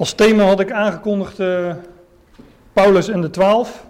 [0.00, 1.74] Als thema had ik aangekondigd uh,
[2.72, 3.86] Paulus en de twaalf.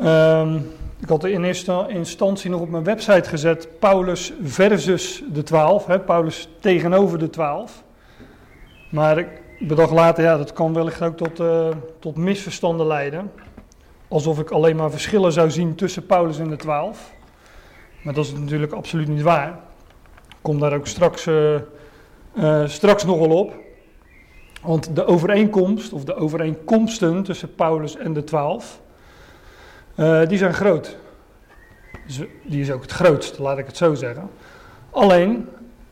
[0.00, 5.86] Um, ik had in eerste instantie nog op mijn website gezet Paulus versus de twaalf,
[5.86, 7.82] hè, Paulus tegenover de twaalf.
[8.90, 11.68] Maar ik bedacht later, ja, dat kan wellicht ook tot, uh,
[11.98, 13.32] tot misverstanden leiden.
[14.08, 17.12] Alsof ik alleen maar verschillen zou zien tussen Paulus en de twaalf.
[18.02, 19.48] Maar dat is natuurlijk absoluut niet waar.
[20.28, 21.54] Ik kom daar ook straks, uh,
[22.64, 23.54] straks nog wel op.
[24.62, 28.80] Want de overeenkomst, of de overeenkomsten tussen Paulus en de twaalf,
[29.96, 30.96] uh, die zijn groot.
[32.06, 34.30] Dus die is ook het grootste, laat ik het zo zeggen.
[34.90, 35.48] Alleen,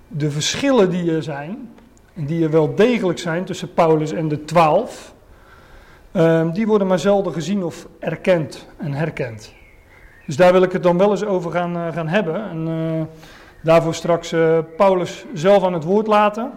[0.08, 1.72] de verschillen die er zijn,
[2.14, 5.14] en die er wel degelijk zijn tussen Paulus en de twaalf,
[6.12, 9.54] uh, die worden maar zelden gezien of erkend en herkend.
[10.26, 12.50] Dus daar wil ik het dan wel eens over gaan, uh, gaan hebben.
[12.50, 12.68] En
[13.62, 14.34] daarvoor straks
[14.76, 16.50] Paulus zelf aan het woord laten.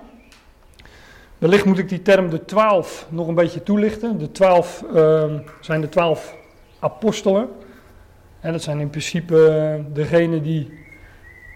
[1.37, 4.17] Wellicht moet ik die term de twaalf nog een beetje toelichten.
[4.17, 6.35] De twaalf ehm, zijn de twaalf
[6.79, 7.49] apostelen.
[8.39, 10.71] En dat zijn in principe eh, degenen die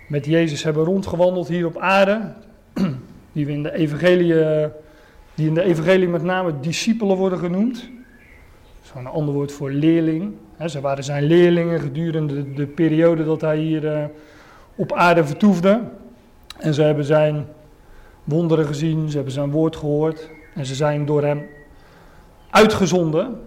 [0.08, 2.34] met Jezus hebben rondgewandeld hier op aarde.
[3.32, 4.34] Die we in de evangelie,
[5.34, 7.89] die in de evangelie met name discipelen worden genoemd.
[8.82, 10.34] Zo'n ander woord voor leerling.
[10.66, 14.06] ze waren zijn leerlingen gedurende de, periode dat hij hier eh,
[14.78, 15.81] op aarde vertoefde.
[16.58, 17.47] En ze hebben zijn
[18.23, 20.30] wonderen gezien, ze hebben zijn woord gehoord.
[20.53, 21.45] En ze zijn door hem
[22.50, 23.39] uitgezonden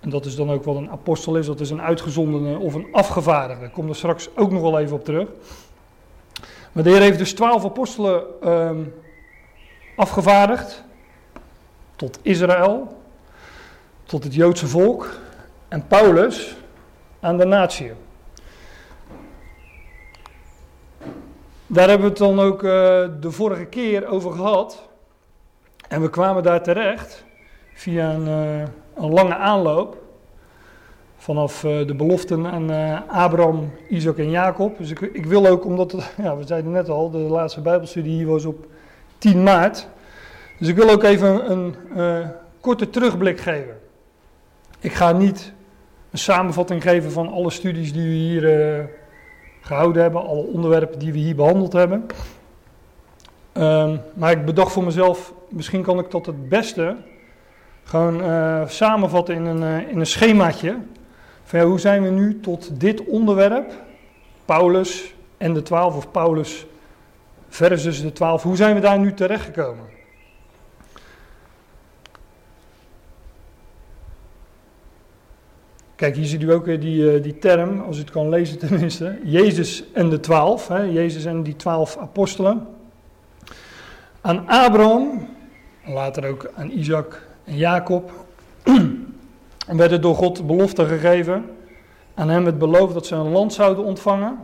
[0.00, 2.88] en dat is dan ook wat een apostel is, dat is een uitgezondene of een
[2.92, 3.64] afgevaardigde.
[3.64, 5.28] Ik kom er straks ook nog wel even op terug.
[6.72, 8.94] Maar de Heer heeft dus twaalf apostelen um,
[9.96, 10.84] afgevaardigd
[11.96, 12.96] tot Israël,
[14.04, 15.20] tot het Joodse volk
[15.68, 16.56] en Paulus
[17.20, 17.92] aan de natie.
[21.70, 22.70] Daar hebben we het dan ook uh,
[23.20, 24.88] de vorige keer over gehad.
[25.88, 27.24] En we kwamen daar terecht
[27.74, 28.60] via een, uh,
[28.94, 30.02] een lange aanloop.
[31.16, 32.70] Vanaf uh, de beloften aan
[33.08, 34.78] Abraham, Isaac en Jacob.
[34.78, 38.16] Dus ik, ik wil ook, omdat, het, ja, we zeiden net al, de laatste Bijbelstudie
[38.16, 38.66] hier was op
[39.18, 39.88] 10 maart.
[40.58, 41.74] Dus ik wil ook even een
[42.60, 43.78] korte terugblik geven.
[44.80, 45.52] Ik ga niet
[46.10, 48.97] een samenvatting geven van alle studies die we hier
[49.68, 52.06] gehouden hebben, alle onderwerpen die we hier behandeld hebben.
[53.52, 56.96] Um, maar ik bedacht voor mezelf, misschien kan ik tot het beste
[57.84, 60.76] gewoon uh, samenvatten in een, uh, in een schemaatje.
[61.44, 63.72] Van ja, hoe zijn we nu tot dit onderwerp,
[64.44, 66.66] Paulus en de twaalf, of Paulus
[67.48, 69.84] versus de twaalf, hoe zijn we daar nu terechtgekomen?
[75.98, 78.58] Kijk, hier ziet u ook weer die, uh, die term, als u het kan lezen
[78.58, 79.18] tenminste.
[79.24, 82.66] Jezus en de twaalf, hè, Jezus en die twaalf apostelen.
[84.20, 85.28] Aan Abraham,
[85.84, 88.10] later ook aan Isaac en Jacob
[89.66, 91.44] werden door God belofte gegeven.
[92.14, 94.38] Aan hem het beloofd dat ze een land zouden ontvangen.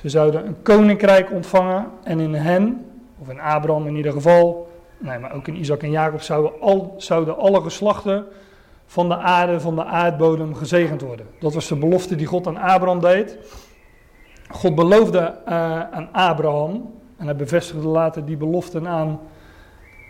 [0.00, 1.86] Ze zouden een koninkrijk ontvangen.
[2.02, 2.86] En in hen,
[3.18, 6.94] of in Abraham in ieder geval, nee, maar ook in Isaac en Jacob, zouden, al,
[6.96, 8.26] zouden alle geslachten
[8.92, 11.26] van de aarde, van de aardbodem gezegend worden.
[11.40, 13.38] Dat was de belofte die God aan Abraham deed.
[14.50, 15.52] God beloofde uh,
[15.90, 19.20] aan Abraham, en hij bevestigde later die beloften aan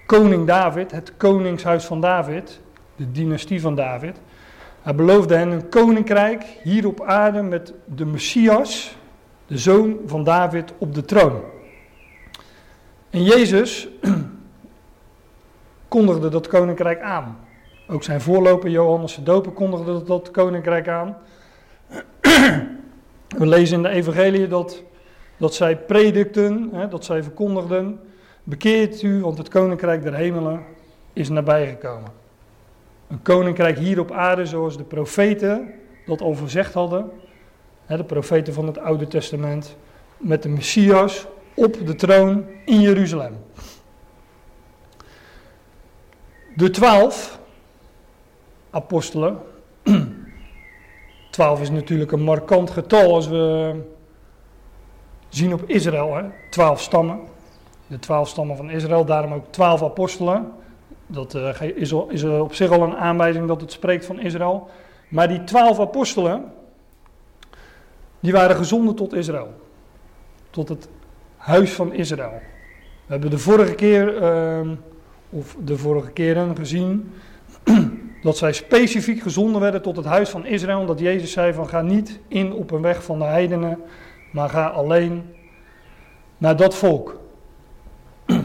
[0.07, 2.61] koning David, het koningshuis van David,
[2.97, 4.21] de dynastie van David.
[4.81, 8.97] Hij beloofde hen een koninkrijk hier op aarde met de Messias,
[9.47, 11.41] de zoon van David, op de troon.
[13.11, 13.89] En Jezus
[15.89, 17.42] kondigde dat koninkrijk aan.
[17.93, 21.17] Ook zijn voorloper Johannes de Doper kondigde dat koninkrijk aan.
[23.39, 24.83] We lezen in de evangelie dat,
[25.37, 28.01] dat zij predikten, hè, dat zij verkondigden
[28.45, 30.65] Bekeert u, want het koninkrijk der hemelen
[31.13, 32.11] is nabijgekomen.
[33.09, 35.75] Een koninkrijk hier op aarde zoals de profeten
[36.07, 37.11] dat al voorzegd hadden.
[37.87, 39.77] De profeten van het Oude Testament.
[40.17, 43.37] Met de Messias op de troon in Jeruzalem.
[46.55, 47.41] De twaalf
[48.73, 49.39] apostelen.
[51.31, 53.75] Twaalf is natuurlijk een markant getal als we
[55.29, 56.15] zien op Israël.
[56.15, 56.23] Hè?
[56.51, 57.21] Twaalf stammen
[57.93, 60.53] de twaalf stammen van Israël, daarom ook twaalf apostelen.
[61.07, 64.71] Dat uh, is, is op zich al een aanwijzing dat het spreekt van Israël.
[65.09, 66.45] Maar die twaalf apostelen,
[68.21, 69.55] die waren gezonden tot Israël.
[70.51, 70.89] Tot het
[71.37, 72.41] huis van Israël.
[73.07, 74.71] We hebben de vorige keer, uh,
[75.31, 77.13] of de vorige keren gezien,
[78.23, 80.81] dat zij specifiek gezonden werden tot het huis van Israël.
[80.81, 83.79] Omdat Jezus zei van ga niet in op een weg van de heidenen,
[84.31, 85.35] maar ga alleen
[86.39, 87.21] naar dat volk.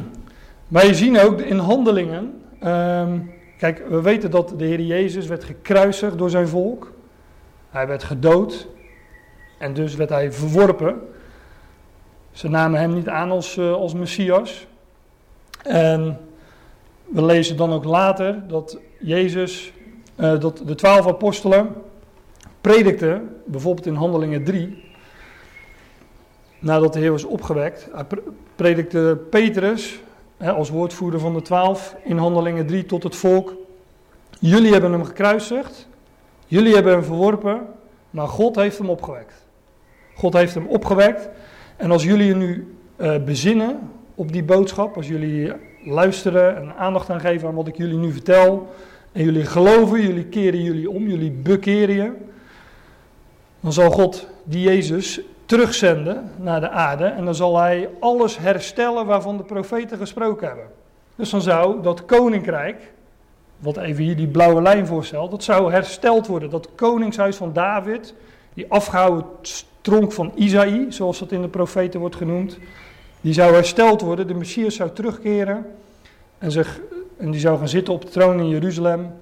[0.67, 2.41] Maar je zien ook in handelingen.
[2.59, 3.19] ehm,
[3.57, 6.93] kijk, we weten dat de Heer Jezus werd gekruisigd door zijn volk.
[7.69, 8.67] Hij werd gedood.
[9.57, 11.01] En dus werd hij verworpen.
[12.31, 14.67] Ze namen hem niet aan als, eh, als Messias.
[15.63, 16.19] En
[17.07, 19.73] we lezen dan ook later dat Jezus,
[20.15, 21.75] eh, dat de twaalf apostelen
[22.61, 24.83] predikten, bijvoorbeeld in Handelingen 3,
[26.59, 27.89] nadat de Heer was opgewekt.
[28.55, 30.01] Predikte Petrus
[30.37, 33.53] hè, als woordvoerder van de twaalf in Handelingen 3 tot het volk.
[34.39, 35.87] Jullie hebben hem gekruisigd,
[36.45, 37.67] jullie hebben hem verworpen,
[38.09, 39.45] maar God heeft hem opgewekt.
[40.15, 41.29] God heeft hem opgewekt.
[41.75, 45.51] En als jullie je nu eh, bezinnen op die boodschap, als jullie
[45.87, 48.67] luisteren en aandacht aan geven aan wat ik jullie nu vertel,
[49.11, 52.11] en jullie geloven, jullie keren jullie om, jullie bekeren je,
[53.59, 59.05] dan zal God die Jezus terugzenden naar de aarde en dan zal hij alles herstellen
[59.05, 60.65] waarvan de profeten gesproken hebben.
[61.15, 62.91] Dus dan zou dat koninkrijk,
[63.59, 66.49] wat even hier die blauwe lijn voorstelt, dat zou hersteld worden.
[66.49, 68.13] Dat koningshuis van David,
[68.53, 69.25] die afgehouden
[69.81, 72.57] tronk van Isaïe, zoals dat in de profeten wordt genoemd,
[73.21, 74.27] die zou hersteld worden.
[74.27, 75.65] De Messias zou terugkeren
[76.37, 76.79] en, zich,
[77.17, 79.13] en die zou gaan zitten op de troon in Jeruzalem.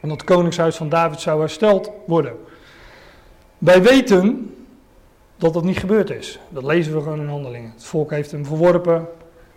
[0.00, 2.36] En dat koningshuis van David zou hersteld worden.
[3.58, 4.54] Wij weten
[5.36, 6.38] dat dat niet gebeurd is.
[6.48, 7.70] Dat lezen we gewoon in handelingen.
[7.70, 9.08] Het volk heeft hem verworpen.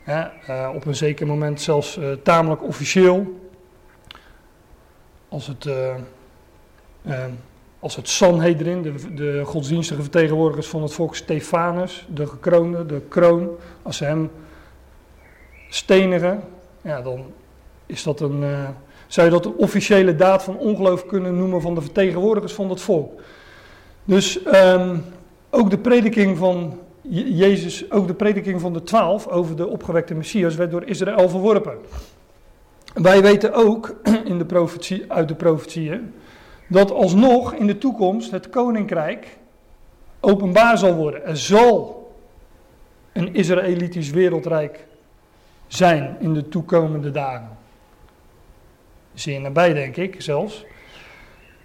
[0.04, 3.40] Hè, eh, op een zeker moment zelfs eh, tamelijk officieel.
[5.30, 5.96] Als het, eh,
[7.80, 13.50] als het Sanhedrin, de, de godsdienstige vertegenwoordigers van het volk Stefanus, de gekroonde, de kroon,
[13.82, 14.30] als ze hem
[15.70, 16.44] stenigen,
[16.82, 17.26] ja, dan
[17.86, 18.70] is dat een, eh,
[19.08, 22.82] zou je dat een officiële daad van ongeloof kunnen noemen van de vertegenwoordigers van het
[22.82, 23.22] volk.
[24.04, 24.98] Dus ehm,
[25.50, 30.16] ook de prediking van Je- Jezus, ook de prediking van de twaalf over de opgewekte
[30.16, 31.78] Messias werd door Israël verworpen.
[32.94, 33.96] Wij weten ook
[34.32, 36.14] in de profetie, uit de profetieën
[36.68, 39.38] dat alsnog in de toekomst het koninkrijk
[40.20, 41.26] openbaar zal worden.
[41.26, 41.98] Er zal
[43.14, 44.86] een Israëlitisch wereldrijk
[45.68, 47.58] zijn in de toekomende dagen.
[49.14, 50.66] Zeer nabij, denk ik zelfs.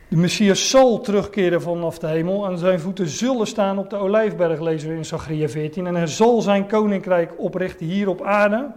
[0.08, 4.60] De Messias zal terugkeren vanaf de hemel en zijn voeten zullen staan op de olijfberg,
[4.60, 5.86] lezen we in Zachariah 14.
[5.86, 8.70] En hij zal zijn koninkrijk oprichten hier op aarde,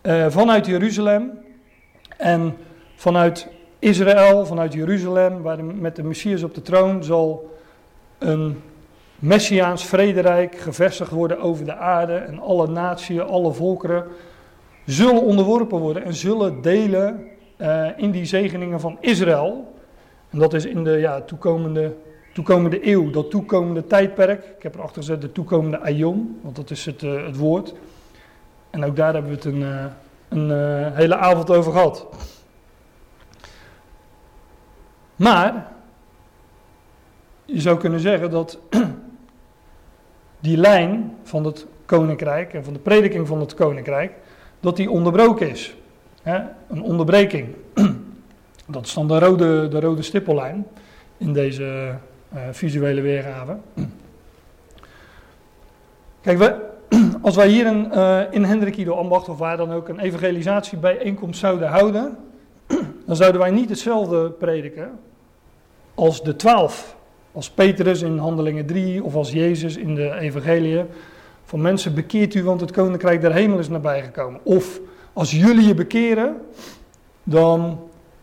[0.00, 1.30] eh, vanuit Jeruzalem
[2.16, 2.56] en
[2.94, 7.50] vanuit Israël, vanuit Jeruzalem, waar met de Messias op de troon zal
[8.18, 8.62] een
[9.18, 14.04] Messiaans vrederijk gevestigd worden over de aarde en alle naties, alle volkeren
[14.84, 17.26] zullen onderworpen worden en zullen delen
[17.56, 19.74] eh, in die zegeningen van Israël.
[20.30, 21.94] En dat is in de ja, toekomende,
[22.34, 24.44] toekomende eeuw, dat toekomende tijdperk.
[24.56, 27.74] Ik heb erachter gezet de toekomende aion, want dat is het, eh, het woord.
[28.70, 29.84] En ook daar hebben we het een, eh,
[30.28, 32.06] een hele avond over gehad.
[35.16, 35.72] Maar
[37.44, 38.58] je zou kunnen zeggen dat
[40.40, 44.12] die lijn van het koninkrijk en van de prediking van het koninkrijk,
[44.60, 45.76] dat die onderbroken is.
[46.68, 47.48] Een onderbreking.
[48.68, 50.66] Dat is dan de rode, de rode stippellijn
[51.16, 51.94] in deze
[52.28, 53.56] eh, visuele weergave.
[56.20, 56.68] Kijk, we,
[57.20, 61.40] als wij hier een, eh, in Hendrik Ido Ambacht of waar dan ook een evangelisatiebijeenkomst
[61.40, 62.16] zouden houden,
[63.06, 64.98] dan zouden wij niet hetzelfde prediken
[65.96, 66.96] als de twaalf.
[67.32, 70.86] Als Petrus in Handelingen 3 of als Jezus in de evangeliën.
[71.44, 74.40] Van mensen bekeert u, want het koninkrijk der hemel is nabijgekomen.
[74.42, 74.80] Of
[75.12, 76.36] als jullie je bekeren,
[77.22, 77.80] dan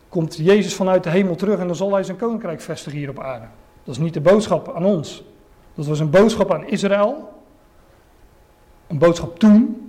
[0.10, 3.20] komt Jezus vanuit de hemel terug en dan zal hij zijn koninkrijk vestigen hier op
[3.20, 3.46] aarde.
[3.84, 5.24] Dat is niet de boodschap aan ons.
[5.74, 7.30] Dat was een boodschap aan Israël.
[8.88, 9.82] Een boodschap toen.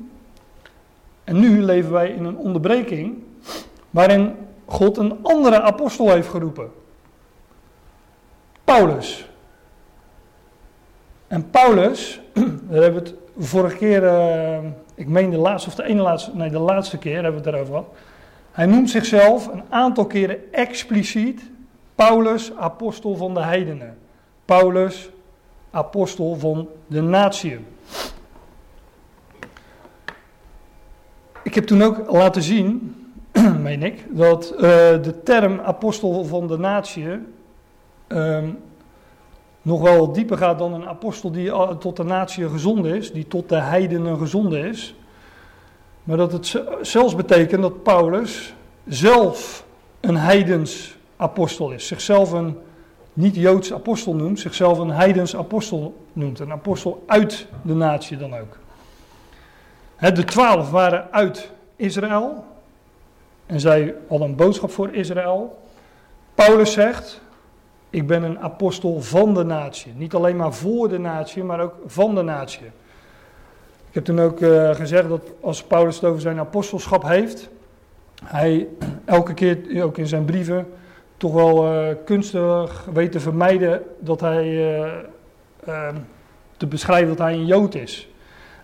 [1.24, 3.14] En nu leven wij in een onderbreking
[3.90, 6.70] waarin God een andere apostel heeft geroepen.
[8.64, 9.28] Paulus.
[11.26, 12.20] En Paulus,
[12.68, 14.58] daar hebben we het vorige keer, uh,
[14.94, 17.44] ik meen de laatste of de ene laatste, nee de laatste keer hebben we het
[17.44, 17.88] daarover gehad.
[18.52, 21.42] Hij noemt zichzelf een aantal keren expliciet
[21.94, 23.98] Paulus, apostel van de heidenen.
[24.44, 25.10] Paulus,
[25.70, 27.66] apostel van de natieën.
[31.42, 32.96] Ik heb toen ook laten zien,
[33.62, 37.26] meen ik, dat uh, de term apostel van de natieën
[38.14, 38.58] um,
[39.62, 43.48] nog wel dieper gaat dan een apostel die tot de natie gezonden is, die tot
[43.48, 44.94] de heidenen gezonden is.
[46.04, 48.54] Maar dat het zelfs betekent dat Paulus
[48.86, 49.64] zelf
[50.00, 51.86] een heidens apostel is.
[51.86, 52.58] Zichzelf een
[53.12, 56.38] niet-Joods apostel noemt, zichzelf een heidens apostel noemt.
[56.38, 58.58] Een apostel uit de natie dan ook.
[60.14, 62.44] De twaalf waren uit Israël.
[63.46, 65.58] En zij hadden een boodschap voor Israël.
[66.34, 67.20] Paulus zegt,
[67.94, 69.92] ik ben een apostel van de natie.
[69.96, 72.66] Niet alleen maar voor de natie, maar ook van de natie.
[73.88, 77.48] Ik heb toen ook uh, gezegd dat als Paulus het over zijn apostelschap heeft,
[78.24, 78.68] hij
[79.04, 80.66] elke keer, ook in zijn brieven,
[81.16, 84.46] toch wel uh, kunstig weet te vermijden dat hij
[85.66, 85.88] uh,
[86.56, 88.08] te beschrijven dat hij een Jood is.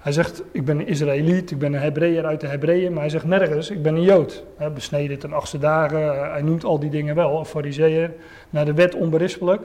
[0.00, 3.11] Hij zegt, ik ben een Israëliet, ik ben een Hebreeër uit de Hebreeën, maar hij
[3.11, 4.45] zegt nergens, ik ben een Jood.
[4.57, 8.12] He, besneden ten achtste dagen, hij noemt al die dingen wel, een fariseeër,
[8.50, 9.62] naar de wet onberispelijk.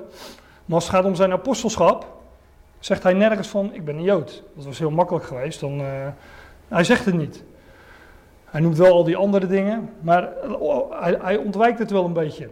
[0.66, 2.18] Maar als het gaat om zijn apostelschap,
[2.80, 4.44] zegt hij nergens van, ik ben een Jood.
[4.56, 5.88] Dat was heel makkelijk geweest, dan, uh,
[6.68, 7.44] hij zegt het niet.
[8.46, 10.30] Hij noemt wel al die andere dingen, maar
[10.90, 12.50] hij, hij ontwijkt het wel een beetje,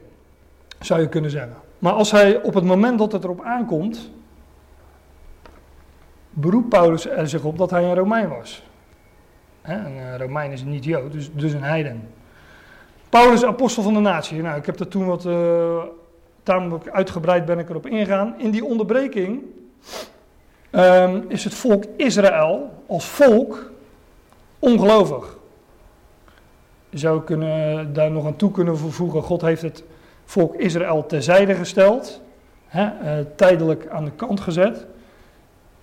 [0.79, 1.55] zou je kunnen zeggen.
[1.79, 4.11] Maar als hij op het moment dat het erop aankomt,
[6.33, 8.63] beroept Paulus er zich op dat hij een Romein was.
[9.61, 12.09] een eh, Romein is niet Jood, dus, dus een heiden.
[13.09, 14.41] Paulus, apostel van de natie.
[14.41, 15.83] Nou, ik heb er toen wat, uh,
[16.43, 18.35] tamelijk uitgebreid ben ik erop ingegaan.
[18.37, 19.41] In die onderbreking
[20.71, 23.71] um, is het volk Israël als volk
[24.59, 25.37] ongelovig.
[26.89, 29.83] Je zou kunnen, daar nog aan toe kunnen vervoegen, God heeft het
[30.25, 32.21] volk Israël terzijde gesteld,
[32.65, 34.85] hè, uh, tijdelijk aan de kant gezet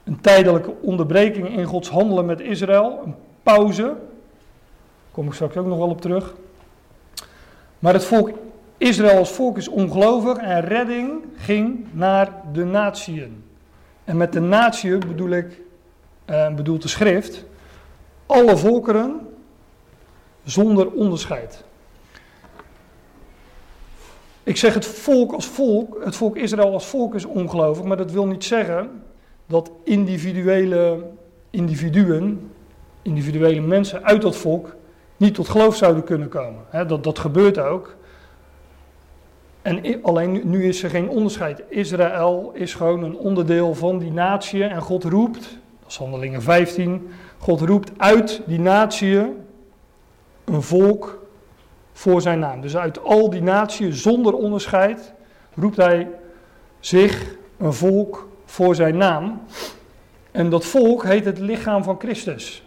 [0.05, 3.83] een tijdelijke onderbreking in Gods handelen met Israël, een pauze.
[3.83, 3.95] Daar
[5.11, 6.35] kom ik straks ook nog wel op terug.
[7.79, 8.31] Maar het volk
[8.79, 13.45] Israël als volk is ongelovig en redding ging naar de natieën.
[14.05, 15.61] En met de natieën bedoel ik,
[16.25, 17.45] eh, bedoelt de schrift,
[18.27, 19.29] alle volkeren
[20.45, 21.65] zonder onderscheid.
[24.43, 28.11] Ik zeg het volk als volk, het volk Israël als volk is ongelovig, maar dat
[28.11, 29.03] wil niet zeggen
[29.51, 31.07] dat individuele
[31.51, 32.51] individuen,
[33.03, 34.77] individuele mensen uit dat volk
[35.17, 36.87] niet tot geloof zouden kunnen komen.
[36.87, 37.97] dat, dat gebeurt ook.
[39.63, 41.63] En alleen nu is er geen onderscheid.
[41.69, 45.43] Israël is gewoon een onderdeel van die natie en God roept,
[45.81, 49.19] dat is handelingen 15, God roept uit die natie
[50.45, 51.27] een volk
[51.93, 52.61] voor zijn naam.
[52.61, 55.13] Dus uit al die naties zonder onderscheid
[55.55, 56.09] roept hij
[56.81, 59.41] zich een volk voor zijn naam.
[60.31, 62.65] En dat volk heet het lichaam van Christus.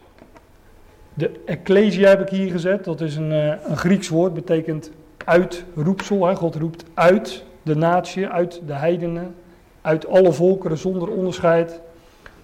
[1.13, 4.91] De ecclesia heb ik hier gezet, dat is een, eh, een Grieks woord, betekent
[5.25, 6.25] uitroepsel.
[6.25, 6.35] Hè?
[6.35, 9.35] God roept uit de natie, uit de heidenen,
[9.81, 11.79] uit alle volkeren zonder onderscheid,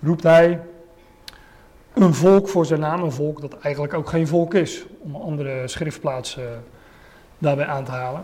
[0.01, 0.59] roept hij
[1.93, 3.03] een volk voor zijn naam.
[3.03, 6.43] Een volk dat eigenlijk ook geen volk is, om een andere schriftplaats uh,
[7.37, 8.23] daarbij aan te halen.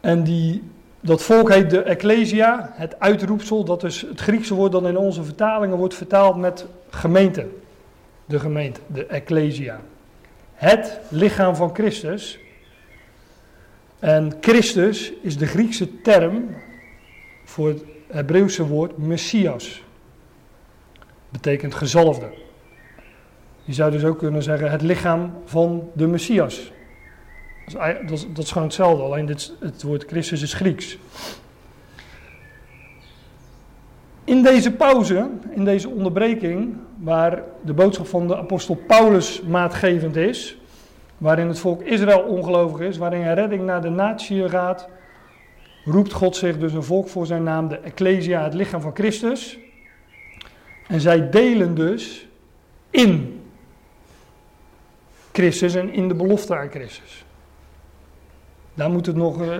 [0.00, 0.62] En die
[1.00, 5.24] dat volk heet de Ecclesia, het uitroepsel, dat is het Griekse woord dat in onze
[5.24, 7.46] vertalingen wordt vertaald met gemeente.
[8.24, 9.80] De gemeente, de Ecclesia.
[10.54, 12.38] Het lichaam van Christus.
[13.98, 16.56] En Christus is de Griekse term
[17.44, 19.82] voor het Hebreeuwse woord Messias.
[21.28, 22.26] Betekent gezalfde.
[23.64, 26.72] Je zou dus ook kunnen zeggen het lichaam van de Messias.
[27.72, 30.98] Dat is, dat is, gewoon hetzelfde, alleen dit, het woord Christus is Grieks.
[34.24, 40.58] In deze pauze, in deze onderbreking, waar de boodschap van de apostel Paulus maatgevend is,
[41.18, 44.88] waarin het volk Israël ongelovig is, waarin een redding naar de natie gaat,
[45.84, 49.58] roept God zich dus een volk voor zijn naam, de Ecclesia, het lichaam van Christus.
[50.86, 52.28] En zij delen dus
[52.90, 53.42] in
[55.32, 57.24] Christus en in de belofte aan Christus.
[58.78, 59.58] Daar moeten we het nog, uh,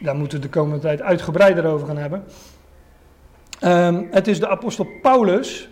[0.00, 2.24] daar moeten we de komende tijd uitgebreider over gaan hebben.
[3.64, 5.68] Um, het is de apostel Paulus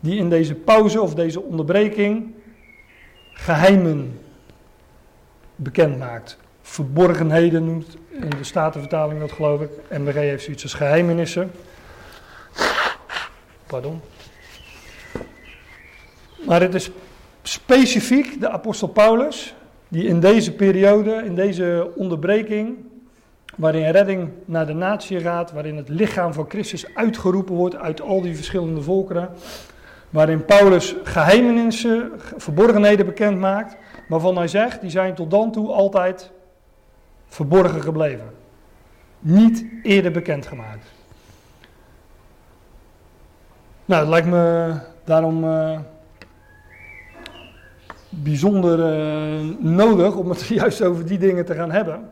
[0.00, 2.34] die in deze pauze of deze onderbreking
[3.32, 4.20] geheimen
[5.56, 6.38] bekend maakt.
[6.62, 9.70] Verborgenheden noemt in de Statenvertaling dat geloof ik.
[9.90, 11.50] MBG heeft zoiets als geheimenissen.
[13.66, 14.00] Pardon.
[16.46, 16.90] Maar het is
[17.42, 19.54] specifiek de apostel Paulus
[19.94, 22.76] die in deze periode, in deze onderbreking,
[23.56, 28.20] waarin redding naar de natie gaat, waarin het lichaam van Christus uitgeroepen wordt uit al
[28.20, 29.28] die verschillende volkeren,
[30.10, 33.76] waarin Paulus geheimenissen, verborgenheden bekend maakt,
[34.08, 36.30] waarvan hij zegt, die zijn tot dan toe altijd
[37.28, 38.30] verborgen gebleven.
[39.18, 40.86] Niet eerder bekendgemaakt.
[43.84, 44.74] Nou, het lijkt me
[45.04, 45.78] daarom uh,
[48.22, 52.10] bijzonder uh, nodig om het juist over die dingen te gaan hebben.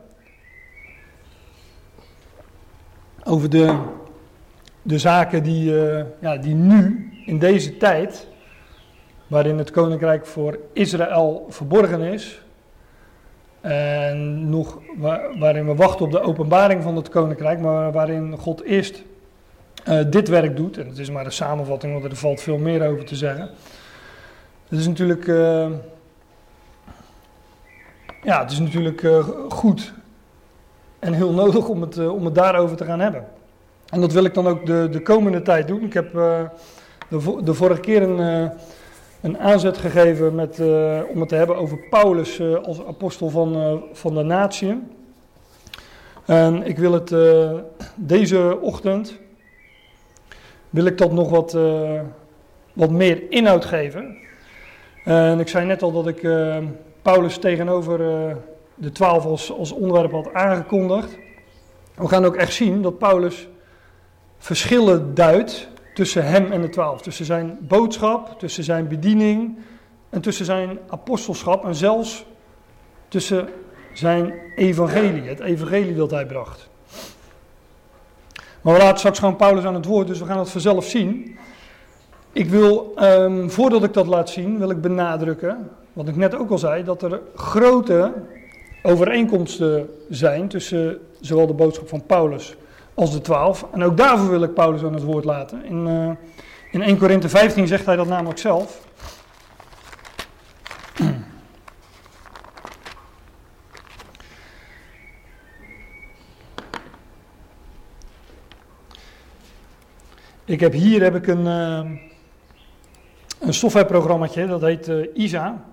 [3.23, 3.77] Over de,
[4.81, 8.27] de zaken die, uh, ja, die nu, in deze tijd,
[9.27, 12.41] waarin het koninkrijk voor Israël verborgen is.
[13.61, 14.79] En nog
[15.39, 19.03] waarin we wachten op de openbaring van het koninkrijk, maar waarin God eerst
[19.89, 20.77] uh, dit werk doet.
[20.77, 23.49] En het is maar een samenvatting, want er valt veel meer over te zeggen.
[24.73, 25.67] Het is natuurlijk, uh,
[28.23, 29.93] ja, het is natuurlijk uh, goed
[30.99, 33.25] en heel nodig om het, om het daarover te gaan hebben.
[33.89, 35.83] En dat wil ik dan ook de, de komende tijd doen.
[35.83, 36.49] Ik heb de,
[37.43, 38.51] de vorige keer een
[39.21, 40.59] een aanzet gegeven met,
[41.13, 44.81] om het te hebben over Paulus als apostel van, van de natie.
[46.25, 47.15] En ik wil het
[47.95, 49.19] deze ochtend,
[50.69, 51.57] wil ik dat nog wat,
[52.73, 54.21] wat meer inhoud geven.
[55.03, 56.27] En ik zei net al dat ik
[57.01, 57.97] Paulus tegenover
[58.75, 61.17] de twaalf als, onderwerp had aangekondigd.
[61.95, 63.47] We gaan ook echt zien dat Paulus
[64.37, 67.01] verschillen duidt tussen hem en de twaalf.
[67.01, 69.57] Tussen zijn boodschap, tussen zijn bediening
[70.09, 72.25] en tussen zijn apostelschap en zelfs
[73.07, 73.49] tussen
[73.93, 76.69] zijn evangelie, het evangelie dat hij bracht.
[78.61, 81.37] Maar we laten straks gewoon Paulus aan het woord, dus we gaan het vanzelf zien.
[82.33, 86.49] Ik wil, um, voordat ik dat laat zien, wil ik benadrukken, wat ik net ook
[86.49, 88.13] al zei, dat er grote
[88.83, 92.55] overeenkomsten zijn tussen zowel de boodschap van Paulus
[92.93, 93.65] als de twaalf.
[93.71, 95.65] En ook daarvoor wil ik Paulus aan het woord laten.
[95.65, 96.09] In, uh,
[96.71, 98.81] in 1 Korinthe 15 zegt hij dat namelijk zelf.
[110.45, 111.79] Ik heb hier heb ik een, uh,
[113.45, 115.63] een softwareprogrammaatje, dat heet uh, ISA.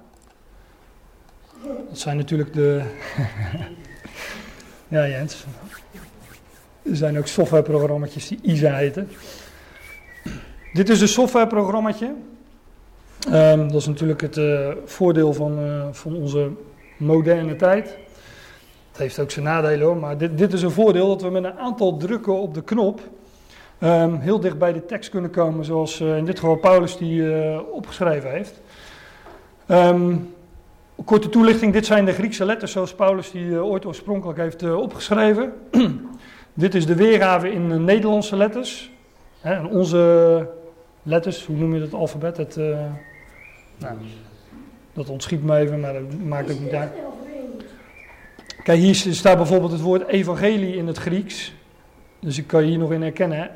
[1.88, 2.82] Dat zijn natuurlijk de...
[4.88, 5.44] ja Jens,
[6.82, 9.08] er zijn ook softwareprogramma's die ISA heten.
[10.72, 12.14] Dit is een softwareprogrammaatje.
[13.32, 16.50] Um, dat is natuurlijk het uh, voordeel van, uh, van onze
[16.96, 17.96] moderne tijd.
[18.90, 21.44] Het heeft ook zijn nadelen hoor, maar dit, dit is een voordeel dat we met
[21.44, 23.00] een aantal drukken op de knop
[23.82, 27.22] um, heel dicht bij de tekst kunnen komen, zoals uh, in dit geval Paulus die
[27.72, 28.60] opgeschreven heeft.
[29.68, 30.34] Um,
[31.04, 35.52] korte toelichting, dit zijn de Griekse letters zoals Paulus die ooit oorspronkelijk heeft opgeschreven.
[36.54, 38.90] Dit is de weergave in Nederlandse letters.
[39.40, 40.48] Hè, onze
[41.02, 42.36] letters, hoe noem je het alfabet?
[42.36, 42.56] Het,
[43.76, 43.96] nou,
[44.92, 46.90] dat ontschiet me even, maar dat maakt ook niet uit.
[48.62, 51.54] Kijk, hier staat bijvoorbeeld het woord evangelie in het Grieks.
[52.20, 53.50] Dus ik kan hier nog in herkennen.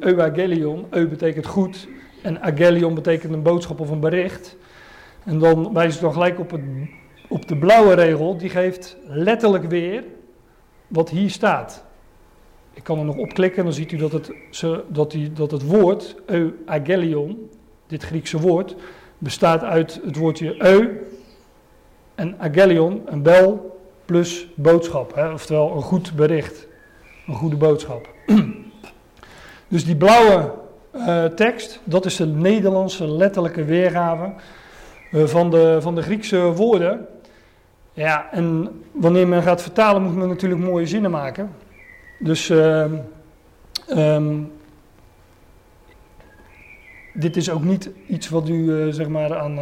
[0.00, 1.88] Euagelion, eu betekent goed.
[2.22, 4.56] En agelion betekent een boodschap of een bericht.
[5.24, 6.60] En dan wijs ik dan gelijk op, het,
[7.28, 8.36] op de blauwe regel.
[8.36, 10.04] Die geeft letterlijk weer
[10.86, 11.84] wat hier staat.
[12.72, 14.32] Ik kan er nog op klikken en dan ziet u dat het,
[14.88, 17.50] dat die, dat het woord, euagelion,
[17.86, 18.76] dit Griekse woord,
[19.18, 21.06] bestaat uit het woordje eu
[22.14, 25.14] en agelion, een bel plus boodschap.
[25.14, 26.66] Hè, oftewel een goed bericht,
[27.26, 28.08] een goede boodschap.
[29.68, 30.52] dus die blauwe
[30.94, 34.32] uh, tekst, dat is de Nederlandse letterlijke weergave
[35.12, 37.06] uh, van, de, van de Griekse woorden.
[37.92, 41.50] Ja, en wanneer men gaat vertalen moet men natuurlijk mooie zinnen maken.
[42.18, 42.84] Dus uh,
[43.88, 44.52] um,
[47.12, 49.58] dit is ook niet iets wat u uh, zeg maar aan,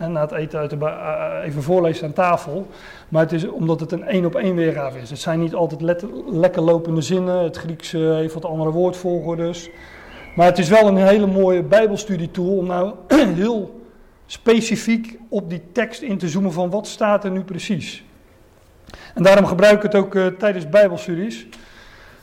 [0.00, 2.66] uh, na het eten uit de uh, even voorleest aan tafel.
[3.08, 5.10] Maar het is omdat het een één op één weergave is.
[5.10, 7.42] Het zijn niet altijd lekker lopende zinnen.
[7.42, 9.70] Het Grieks heeft wat andere woordvolgordes.
[10.34, 12.94] Maar het is wel een hele mooie bijbelstudietool om nou
[13.42, 13.80] heel
[14.26, 18.04] specifiek op die tekst in te zoomen van wat staat er nu precies.
[19.14, 21.46] En daarom gebruik ik het ook tijdens bijbelstudies.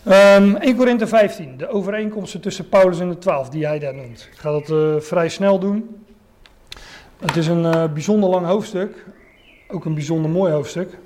[0.07, 4.29] Um, 1 Korinthe 15, de overeenkomsten tussen Paulus en de twaalf, die hij daar noemt.
[4.31, 6.04] Ik ga dat vrij snel doen.
[7.19, 9.05] Het is een uh, bijzonder lang hoofdstuk,
[9.67, 10.97] ook een bijzonder mooi hoofdstuk.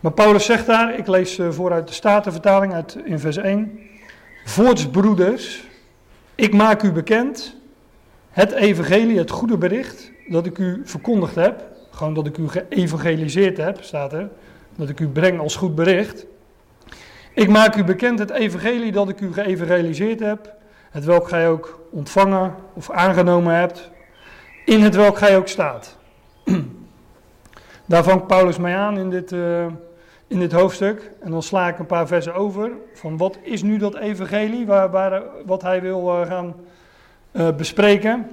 [0.00, 3.78] Maar Paulus zegt daar, ik lees uh, vooruit de Statenvertaling uit, in vers 1.
[4.44, 5.64] Voorts broeders,
[6.34, 7.56] ik maak u bekend
[8.30, 11.64] het evangelie, het goede bericht dat ik u verkondigd heb.
[11.90, 14.28] Gewoon dat ik u geëvangeliseerd heb, staat er.
[14.76, 16.26] Dat ik u breng als goed bericht.
[17.34, 20.54] Ik maak u bekend het evangelie dat ik u geëvangeliseerd heb,
[20.90, 23.90] het welk gij ook ontvangen of aangenomen hebt,
[24.66, 25.96] in het welk gij ook staat.
[27.86, 29.66] Daar vangt Paulus mij aan in dit, uh,
[30.26, 31.10] in dit hoofdstuk.
[31.20, 34.90] En dan sla ik een paar versen over van wat is nu dat evangelie, waar,
[34.90, 36.54] waar, wat hij wil uh, gaan
[37.32, 38.30] uh, bespreken.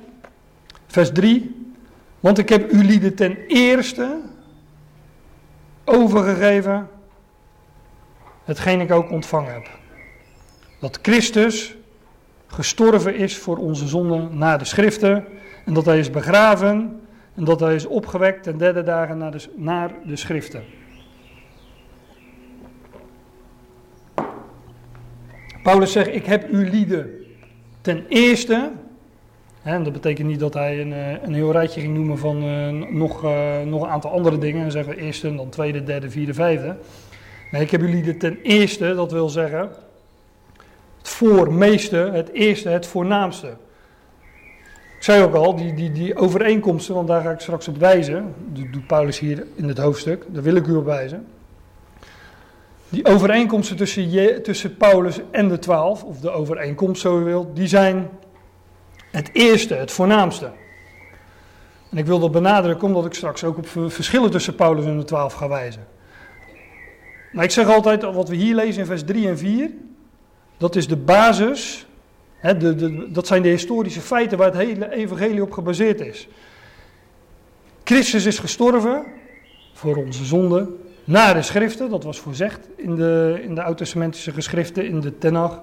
[0.88, 1.72] Vers 3.
[2.20, 4.22] Want ik heb u lieden ten eerste
[5.86, 6.90] overgegeven
[8.44, 9.70] hetgeen ik ook ontvangen heb.
[10.80, 11.76] Dat Christus
[12.48, 15.26] gestorven is voor onze zonden na de schriften
[15.64, 17.02] En dat hij is begraven
[17.36, 20.64] en dat hij is opgewekt ten derde dagen naar de, naar de schriften.
[25.64, 27.10] Paulus zegt, ik heb u lieden
[27.82, 28.72] ten eerste,
[29.64, 32.70] en dat betekent niet dat hij een, eh, een heel rijtje ging noemen van uh,
[32.90, 34.64] nog, uh, nog een aantal andere dingen.
[34.64, 36.76] En zeggen eerste, dan tweede, derde, vierde, vijfde.
[37.52, 39.70] Nee, ik heb u lieden ten eerste, dat wil zeggen
[40.98, 43.54] het voormeeste, het eerste, het voornaamste.
[45.04, 48.72] Zei ook al, die, die, die overeenkomsten, want daar ga ik straks op wijzen, dat
[48.72, 51.28] doet Paulus hier in het hoofdstuk, daar wil ik u op wijzen.
[52.90, 57.56] Die overeenkomsten tussen, je, tussen Paulus en de twaalf, of de overeenkomst zo u wilt,
[57.56, 58.10] die zijn
[59.12, 60.52] het eerste, het voornaamste.
[61.90, 65.04] En ik wil dat benadrukken omdat ik straks ook op verschillen tussen Paulus en de
[65.04, 65.88] twaalf ga wijzen.
[67.32, 69.72] Maar ik zeg altijd, wat we hier lezen in vers 3 en 4,
[70.58, 71.88] dat is de basis,
[73.10, 76.28] dat zijn de historische feiten waar het hele evangelie op gebaseerd is.
[77.84, 79.06] Christus is gestorven
[79.74, 84.88] voor onze zonden, na de schriften, dat was voorzegd in de, in de oud-testamentische geschriften,
[84.88, 85.62] in de Tenach.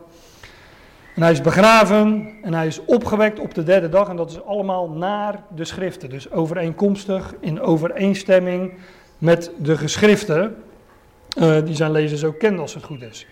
[1.15, 4.09] En hij is begraven en hij is opgewekt op de derde dag.
[4.09, 6.11] En dat is allemaal naar de schriften.
[6.11, 8.73] Dus overeenkomstig, in overeenstemming
[9.19, 10.57] met de geschriften.
[11.39, 13.27] Uh, die zijn lezers ook kennen als het goed is.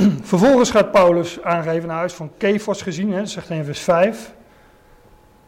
[0.22, 3.12] Vervolgens gaat Paulus aangeven naar huis van Kefas gezien.
[3.12, 4.34] Hè, zegt hij in vers 5.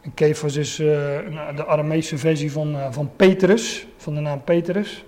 [0.01, 0.87] En Kefas is uh,
[1.55, 5.05] de Aramese versie van, uh, van Petrus, van de naam Petrus.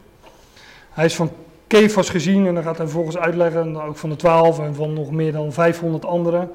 [0.90, 1.32] Hij is van
[1.68, 5.12] Kefas gezien en dan gaat hij vervolgens uitleggen, ook van de twaalf en van nog
[5.12, 6.52] meer dan 500 anderen.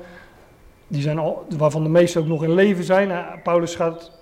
[0.89, 3.25] Die zijn al, waarvan de meeste ook nog in leven zijn.
[3.43, 4.13] Paulus gaat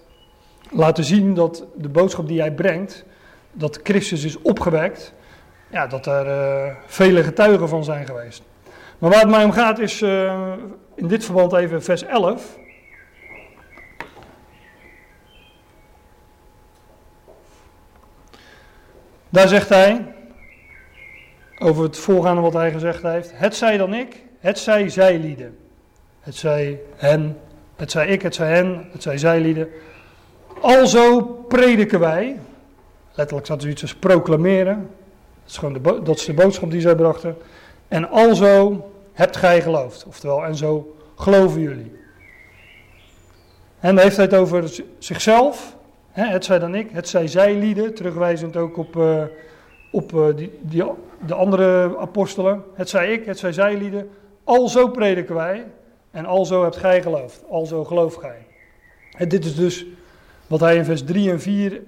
[0.70, 3.04] laten zien dat de boodschap die hij brengt,
[3.52, 5.12] dat Christus is opgewekt,
[5.70, 8.42] ja, dat er vele getuigen van zijn geweest.
[8.99, 10.53] Maar waar het mij om gaat is uh,
[10.95, 12.59] in dit verband even vers 11.
[19.29, 20.15] Daar zegt hij,
[21.59, 23.31] over het voorgaande wat hij gezegd heeft.
[23.35, 25.59] Het zij dan ik, het zij zijlieden.
[26.21, 27.39] Het zij hen,
[27.77, 29.69] het zij ik, het zij hen, het zij zijlieden.
[30.61, 32.39] Alzo prediken wij.
[33.15, 34.91] Letterlijk staat er iets als proclameren.
[35.43, 37.37] Dat is, gewoon de, dat is de boodschap die zij brachten.
[37.88, 40.05] En alzo hebt gij geloofd.
[40.07, 41.96] Oftewel, en zo geloven jullie.
[43.81, 45.77] En dan heeft hij het over zichzelf.
[46.11, 47.94] het zij dan ik, het zij zijlieden.
[47.94, 48.96] Terugwijzend ook op...
[48.96, 49.22] Uh,
[49.90, 50.85] op uh, die, die,
[51.27, 52.64] de andere apostelen.
[52.74, 54.11] Het zij ik, het zij zijlieden.
[54.44, 55.66] Alzo prediken wij
[56.11, 57.44] en alzo hebt gij geloofd.
[57.48, 58.46] Alzo gelooft gij.
[59.16, 59.87] En dit is dus
[60.46, 61.83] wat hij in vers 3 en 4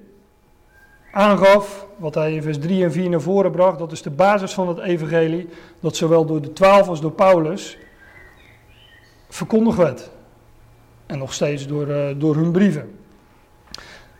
[1.11, 3.79] aangaf, wat hij in vers 3 en 4 naar voren bracht.
[3.79, 5.47] Dat is de basis van het evangelie,
[5.79, 7.77] dat zowel door de twaalf als door Paulus
[9.29, 10.09] verkondigd werd.
[11.05, 12.99] En nog steeds door, uh, door hun brieven.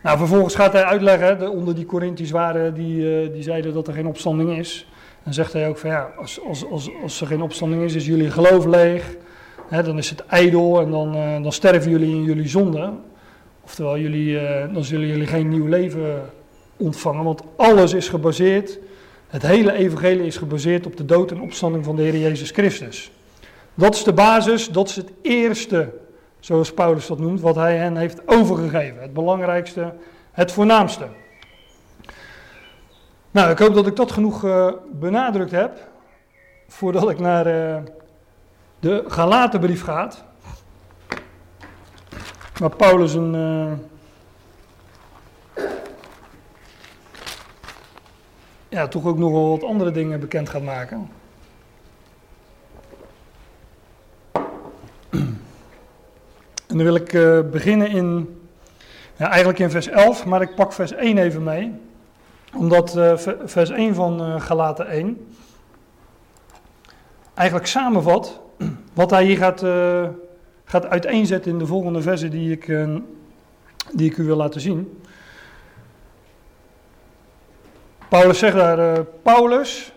[0.02, 3.88] Nou, vervolgens gaat hij uitleggen, de, onder die Corinthiërs waren, die, uh, die zeiden dat
[3.88, 4.88] er geen opstanding is.
[5.24, 8.06] Dan zegt hij ook van ja, als, als, als, als er geen opstanding is, is
[8.06, 9.16] jullie geloof leeg.
[9.68, 12.92] Hè, dan is het ijdel en dan, uh, dan sterven jullie in jullie zonde.
[13.64, 14.38] Oftewel, jullie,
[14.72, 16.22] dan zullen jullie geen nieuw leven
[16.82, 18.78] ontvangen, want alles is gebaseerd,
[19.28, 23.10] het hele evangelie is gebaseerd op de dood en opstanding van de Heer Jezus Christus.
[23.74, 25.92] Dat is de basis, dat is het eerste
[26.40, 29.02] zoals Paulus dat noemt, wat hij hen heeft overgegeven.
[29.02, 29.94] Het belangrijkste,
[30.32, 31.08] het voornaamste.
[33.30, 35.88] Nou, ik hoop dat ik dat genoeg uh, benadrukt heb,
[36.68, 37.76] voordat ik naar uh,
[38.80, 40.10] de Galatenbrief ga.
[42.58, 43.34] Waar Paulus een...
[43.34, 43.72] Uh,
[48.72, 51.08] ja, toch ook nog wel wat andere dingen bekend gaat maken.
[56.68, 58.38] En dan wil ik uh, beginnen in,
[59.16, 61.72] eigenlijk in vers 11, maar ik pak vers 1 even mee.
[62.56, 65.34] Omdat uh, vers 1 van uh, Galaten 1
[67.34, 68.40] eigenlijk samenvat
[68.94, 69.64] wat hij hier gaat,
[70.64, 72.66] gaat uiteenzetten in de volgende versen die ik,
[73.92, 75.01] die ik u wil laten zien.
[78.12, 79.92] Paulus zegt daar, Paulus,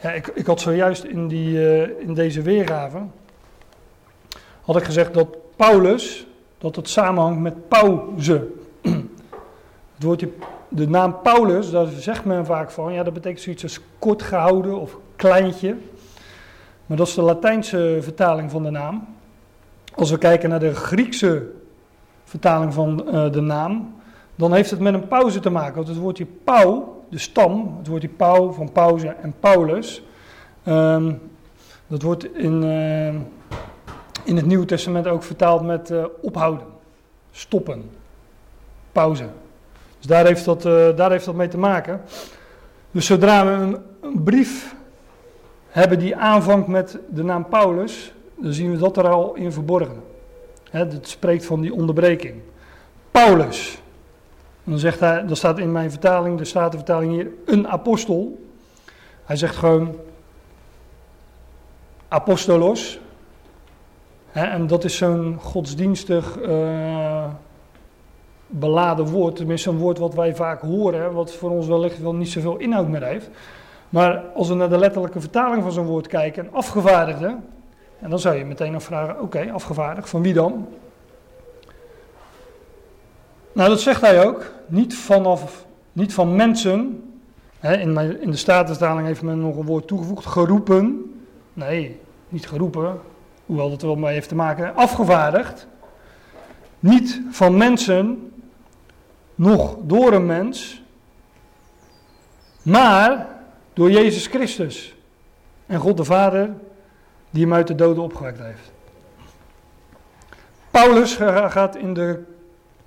[0.00, 1.60] ja, ik, ik had zojuist in, die,
[2.00, 2.98] in deze weergave,
[4.62, 6.26] had ik gezegd dat Paulus,
[6.58, 8.46] dat het samenhangt met pauze.
[9.94, 10.30] Het woordje,
[10.68, 14.80] de naam Paulus, daar zegt men vaak van, ja dat betekent zoiets als kort gehouden
[14.80, 15.76] of kleintje.
[16.86, 19.08] Maar dat is de Latijnse vertaling van de naam.
[19.94, 21.50] Als we kijken naar de Griekse
[22.24, 23.96] vertaling van uh, de naam,
[24.38, 25.74] dan heeft het met een pauze te maken.
[25.74, 30.02] Want het woordje pau, de stam, het woordje pau van pauze en Paulus,
[30.66, 31.20] um,
[31.86, 33.08] dat wordt in, uh,
[34.24, 36.66] in het Nieuwe Testament ook vertaald met uh, ophouden,
[37.30, 37.90] stoppen,
[38.92, 39.28] pauze.
[39.98, 42.00] Dus daar heeft, dat, uh, daar heeft dat mee te maken.
[42.90, 44.74] Dus zodra we een, een, brief
[45.68, 50.02] hebben die aanvangt met de naam Paulus, dan zien we dat er al in verborgen.
[50.70, 52.34] het spreekt van die onderbreking.
[53.10, 53.82] Paulus.
[54.68, 58.46] Dan, zegt hij, dan staat in mijn vertaling, de Statenvertaling hier, een apostel.
[59.24, 59.96] Hij zegt gewoon
[62.08, 63.00] apostolos.
[64.32, 67.24] en dat is zo'n godsdienstig uh,
[68.46, 69.36] beladen woord.
[69.36, 72.88] Tenminste, een woord wat wij vaak horen, wat voor ons wellicht wel niet zoveel inhoud
[72.88, 73.30] meer heeft.
[73.88, 77.36] Maar als we naar de letterlijke vertaling van zo'n woord kijken, een afgevaardigde,
[78.00, 80.66] en dan zou je meteen afvragen, oké, afgevaardigd, van wie dan?
[83.58, 87.02] Nou, dat zegt hij ook, niet, vanaf, niet van mensen,
[87.60, 91.14] in, mijn, in de Statenvertaling heeft men nog een woord toegevoegd, geroepen.
[91.52, 93.00] Nee, niet geroepen,
[93.46, 95.66] hoewel dat er wel mee heeft te maken, afgevaardigd.
[96.78, 98.32] Niet van mensen,
[99.34, 100.82] nog door een mens,
[102.62, 103.26] maar
[103.72, 104.94] door Jezus Christus.
[105.66, 106.50] En God de Vader
[107.30, 108.72] die hem uit de doden opgewekt heeft.
[110.70, 111.14] Paulus
[111.48, 112.36] gaat in de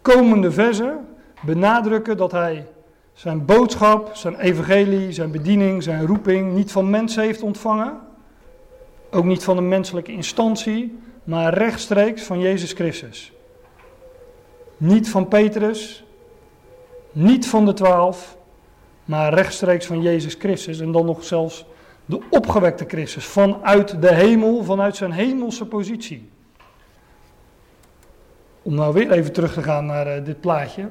[0.02, 1.08] komende versen
[1.42, 2.68] benadrukken dat hij
[3.14, 8.00] zijn boodschap, zijn evangelie, zijn bediening, zijn roeping niet van mensen heeft ontvangen.
[9.12, 13.32] Ook niet van een menselijke instantie, maar rechtstreeks van Jezus Christus.
[14.78, 16.04] Niet van Petrus,
[17.12, 18.38] niet van de twaalf,
[19.06, 20.80] maar rechtstreeks van Jezus Christus.
[20.80, 21.66] En dan nog zelfs
[22.06, 26.31] de opgewekte Christus vanuit de hemel, vanuit zijn hemelse positie.
[28.62, 30.90] Om nou weer even terug te gaan naar uh, dit plaatje.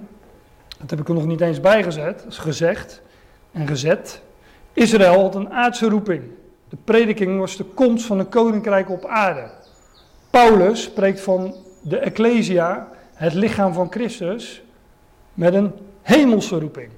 [0.79, 2.19] Dat heb ik er nog niet eens bijgezet.
[2.19, 3.03] Dat is gezegd
[3.53, 4.23] en gezet.
[4.73, 6.23] Israël had een aardse roeping.
[6.69, 9.51] De prediking was de komst van een koninkrijk op aarde.
[10.31, 14.63] Paulus spreekt van de Ecclesia, het lichaam van Christus,
[15.35, 16.91] met een hemelse roeping.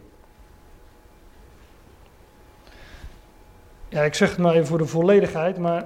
[3.88, 5.84] Ja, ik zeg het maar even voor de volledigheid, maar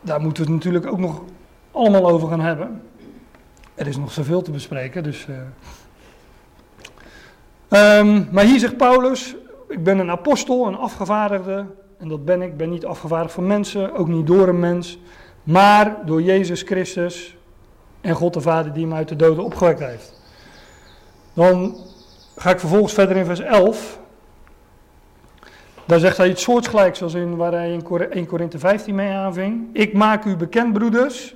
[0.00, 1.22] daar moeten we het natuurlijk ook nog
[1.70, 2.82] allemaal over gaan hebben.
[3.82, 5.26] Er is nog zoveel te bespreken, dus.
[7.68, 7.98] Uh...
[7.98, 9.34] Um, maar hier zegt Paulus:
[9.68, 11.66] Ik ben een apostel, een afgevaardigde.
[11.98, 12.48] En dat ben ik.
[12.48, 14.98] Ik ben niet afgevaardigd van mensen, ook niet door een mens.
[15.42, 17.36] Maar door Jezus Christus
[18.00, 20.20] en God de Vader die hem uit de doden opgewekt heeft.
[21.32, 21.76] Dan
[22.36, 23.98] ga ik vervolgens verder in vers 11.
[25.84, 29.68] Daar zegt hij iets soortgelijks zoals in waar hij in 1 Korinthe 15 mee aanving.
[29.72, 31.34] Ik maak u bekend, broeders.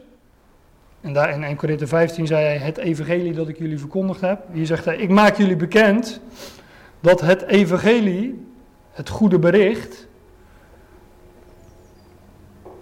[1.07, 4.40] En daar in 1 Korinthe 15 zei hij het evangelie dat ik jullie verkondigd heb.
[4.53, 6.21] Hier zegt hij, ik maak jullie bekend
[7.01, 8.47] dat het evangelie,
[8.92, 10.07] het goede bericht,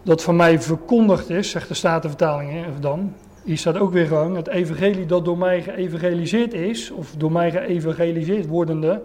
[0.02, 3.14] dat van mij verkondigd is, zegt de Statenvertaling dan.
[3.42, 7.50] Hier staat ook weer gewoon, het evangelie dat door mij geëvangeliseerd is, of door mij
[7.50, 9.02] geëvangeliseerd wordende,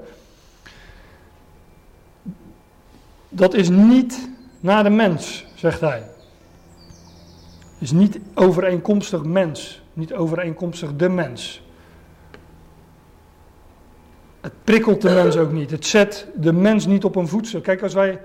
[3.30, 4.30] dat is niet
[4.60, 6.04] naar de mens, zegt hij.
[7.80, 11.62] Is niet overeenkomstig mens, niet overeenkomstig de mens.
[14.42, 15.72] Het prikkelt de mens ook niet.
[15.72, 17.62] Het zet de mens niet op een voedsel.
[17.62, 18.22] Kijk, als wij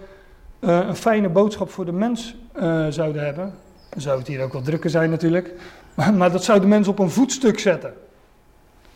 [0.60, 3.54] uh, een fijne boodschap voor de mens uh, zouden hebben,
[3.88, 5.52] dan zou het hier ook wel drukker zijn natuurlijk.
[6.16, 7.94] Maar, dat zou de mens op een voetstuk zetten.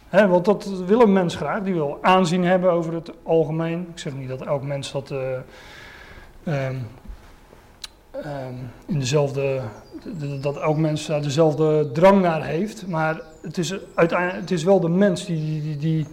[0.09, 1.63] He, want dat wil een mens graag.
[1.63, 3.87] Die wil aanzien hebben over het algemeen.
[3.91, 5.19] Ik zeg niet dat elk mens dat uh,
[6.45, 6.87] um,
[8.15, 9.61] um, in dezelfde,
[10.41, 12.87] dat elk mens daar dezelfde drang naar heeft.
[12.87, 16.07] Maar het is, uiteindelijk, het is wel de mens die, die, die,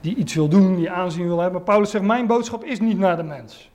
[0.00, 1.62] die iets wil doen, die aanzien wil hebben.
[1.62, 3.70] Paulus zegt, mijn boodschap is niet naar de mens.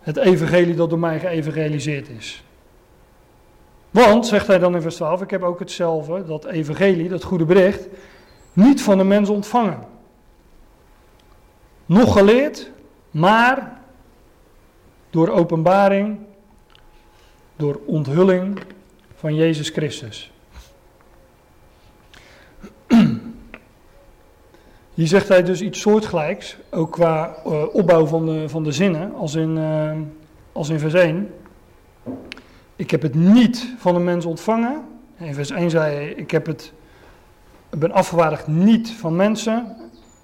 [0.00, 2.44] Het evangelie dat door mij geëvangeliseerd is.
[3.90, 7.44] Want, zegt hij dan in vers 12, ik heb ook hetzelfde, dat evangelie, dat goede
[7.44, 7.86] bericht,
[8.52, 9.86] niet van de mens ontvangen.
[11.86, 12.70] Nog geleerd,
[13.10, 13.80] maar
[15.10, 16.18] door openbaring,
[17.60, 18.58] door onthulling
[19.14, 20.32] van Jezus Christus.
[24.94, 29.14] Hier zegt hij dus iets soortgelijks, ook qua uh, opbouw van de, van de zinnen,
[29.14, 29.92] als in, uh,
[30.52, 31.34] als in vers 1.
[32.76, 34.82] Ik heb het niet van een mens ontvangen.
[35.16, 36.72] In vers 1 zei hij, ik, heb het,
[37.70, 39.76] ik ben afgewaardigd niet van mensen.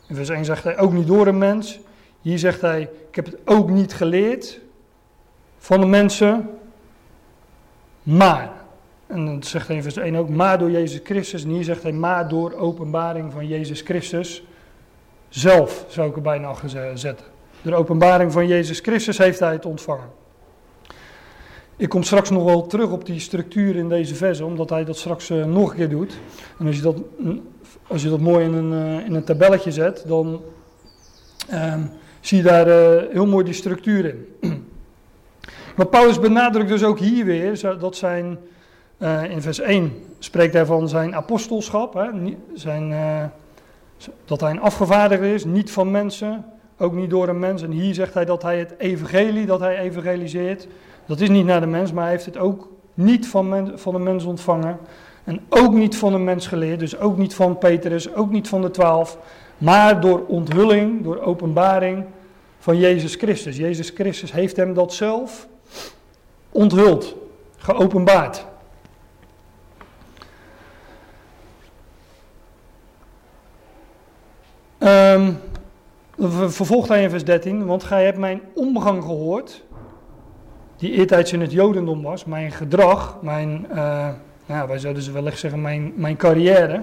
[0.09, 1.81] In vers 1 zegt hij, ook niet door een mens.
[2.21, 4.61] Hier zegt hij, ik heb het ook niet geleerd
[5.59, 6.51] van de mensen,
[8.07, 8.53] maar.
[9.07, 11.45] En dan zegt vers 1 ook, maar door Jezus Christus.
[11.45, 14.45] En hier zegt hij, maar door openbaring van Jezus Christus
[15.29, 16.55] zelf, zou ik er bijna
[16.95, 17.27] zetten.
[17.63, 20.09] Door openbaring van Jezus Christus heeft hij het ontvangen.
[21.77, 24.97] Ik kom straks nog wel terug op die structuur in deze verse, omdat hij dat
[24.97, 26.19] straks uh, nog een keer doet.
[26.59, 26.97] En als je dat,
[27.87, 30.43] als je dat mooi in een, uh, in een tabelletje zet, dan
[31.51, 31.75] uh,
[32.21, 34.27] zie je daar uh, heel mooi die structuur in.
[35.77, 38.39] maar Paulus benadrukt dus ook hier weer dat zijn,
[39.29, 42.09] in vers 1 spreekt hij van zijn apostelschap, hè,
[42.55, 42.95] zijn,
[44.25, 46.45] dat hij een afgevaardigde is, niet van mensen,
[46.79, 47.63] ook niet door een mens.
[47.63, 50.69] En hier zegt hij dat hij het evangelie, dat hij evangeliseert,
[51.07, 54.03] dat is niet naar de mens, maar hij heeft het ook niet van, van een
[54.03, 54.79] mens ontvangen.
[55.25, 58.63] En ook niet van een mens geleerd, dus ook niet van Petrus, ook niet van
[58.63, 59.19] de twaalf.
[59.59, 62.05] Maar door onthulling, door openbaring
[62.59, 63.57] van Jezus Christus.
[63.57, 65.49] Jezus Christus heeft hem dat zelf
[66.57, 67.17] onthuld,
[67.57, 68.47] geopenbaard.
[74.79, 75.39] Um,
[76.49, 79.65] vervolgt hij in vers 13, want gij hebt mijn omgang gehoord
[80.77, 84.09] die eertijds in het Jodendom was, mijn gedrag, mijn, uh,
[84.47, 86.83] nou, wij zouden ze wellicht zeggen, mijn, mijn carrière.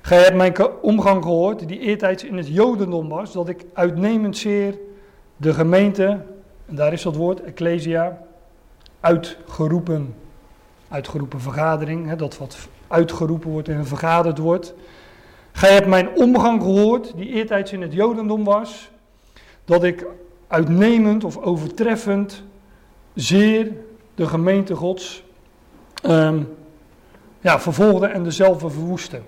[0.00, 4.78] Gij hebt mijn omgang gehoord, die eertijds in het Jodendom was, dat ik uitnemend zeer
[5.36, 6.24] de gemeente,
[6.70, 8.18] en daar is dat woord, ecclesia,
[9.00, 10.14] uitgeroepen.
[10.88, 14.74] Uitgeroepen vergadering, hè, dat wat uitgeroepen wordt en vergaderd wordt.
[15.52, 18.90] Gij hebt mijn omgang gehoord, die eertijds in het Jodendom was,
[19.64, 20.06] dat ik
[20.46, 22.42] uitnemend of overtreffend
[23.14, 23.72] zeer
[24.14, 25.24] de gemeente Gods
[26.06, 26.56] um,
[27.40, 29.20] ja, vervolgde en dezelfde verwoestte.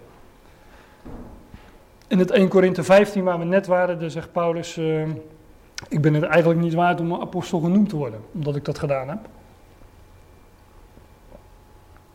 [2.06, 5.02] In het 1 Korinthe 15 waar we net waren, daar zegt Paulus, uh,
[5.88, 9.08] ik ben het eigenlijk niet waard om apostel genoemd te worden, omdat ik dat gedaan
[9.08, 9.28] heb.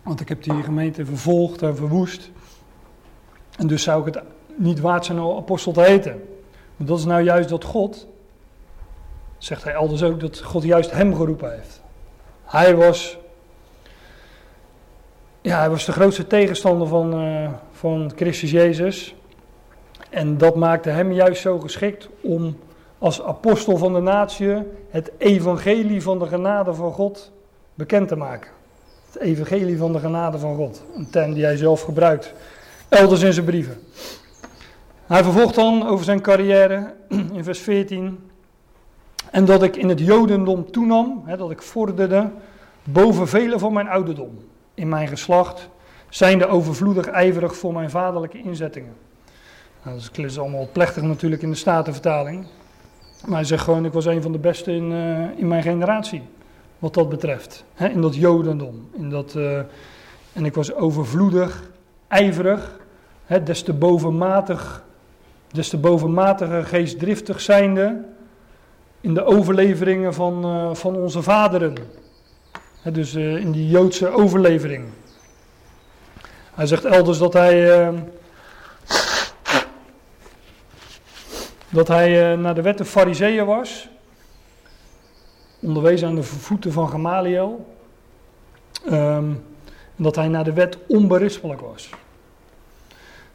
[0.04, 2.32] Want ik heb die gemeente vervolgd en verwoest.
[3.58, 4.24] En dus zou ik het
[4.56, 6.24] niet waard zijn om apostel te heten.
[6.76, 8.08] Maar dat is nou juist dat God
[9.38, 11.82] zegt hij elders ook dat God juist hem geroepen heeft.
[12.46, 13.18] Hij was,
[15.42, 19.16] ja, hij was de grootste tegenstander van, uh, van Christus Jezus.
[20.10, 22.58] En dat maakte hem juist zo geschikt om
[23.00, 24.56] als apostel van de natie
[24.90, 27.32] het evangelie van de genade van God
[27.74, 28.52] bekend te maken.
[29.12, 30.84] Het evangelie van de genade van God.
[30.96, 32.34] Een term die hij zelf gebruikt,
[32.90, 33.80] elders in zijn brieven.
[35.06, 36.94] Hij vervolgt dan over zijn carrière
[37.34, 38.30] in vers 14.
[39.32, 42.30] En dat ik in het Jodendom toenam, hè, dat ik vorderde
[42.84, 44.40] boven velen van mijn ouderdom.
[44.74, 45.70] In mijn geslacht,
[46.10, 48.96] zijnde overvloedig ijverig voor mijn vaderlijke inzettingen.
[49.84, 52.48] Nou, dat is allemaal plechtig natuurlijk in de Statenvertaling.
[53.26, 56.22] Maar hij zegt gewoon, ik was een van de beste in, uh, in mijn generatie.
[56.80, 57.64] Wat dat betreft.
[57.78, 58.90] In dat Jodendom.
[58.94, 59.58] In dat, uh,
[60.34, 61.70] en ik was overvloedig,
[62.08, 62.80] ijverig.
[63.26, 64.84] Hè, des te bovenmatig,
[65.52, 68.04] des te geestdriftig zijnde
[69.02, 71.76] in de overleveringen van, uh, van onze vaderen.
[72.94, 74.86] dus in die Joodse overlevering.
[76.54, 77.92] Hij zegt elders dat hij.
[81.70, 83.90] Dat hij naar de wet de Fariseeën was.
[85.60, 87.66] Onderwezen aan de voeten van Gamaliel.
[88.86, 89.44] Um,
[89.96, 91.90] en dat hij naar de wet onberispelijk was.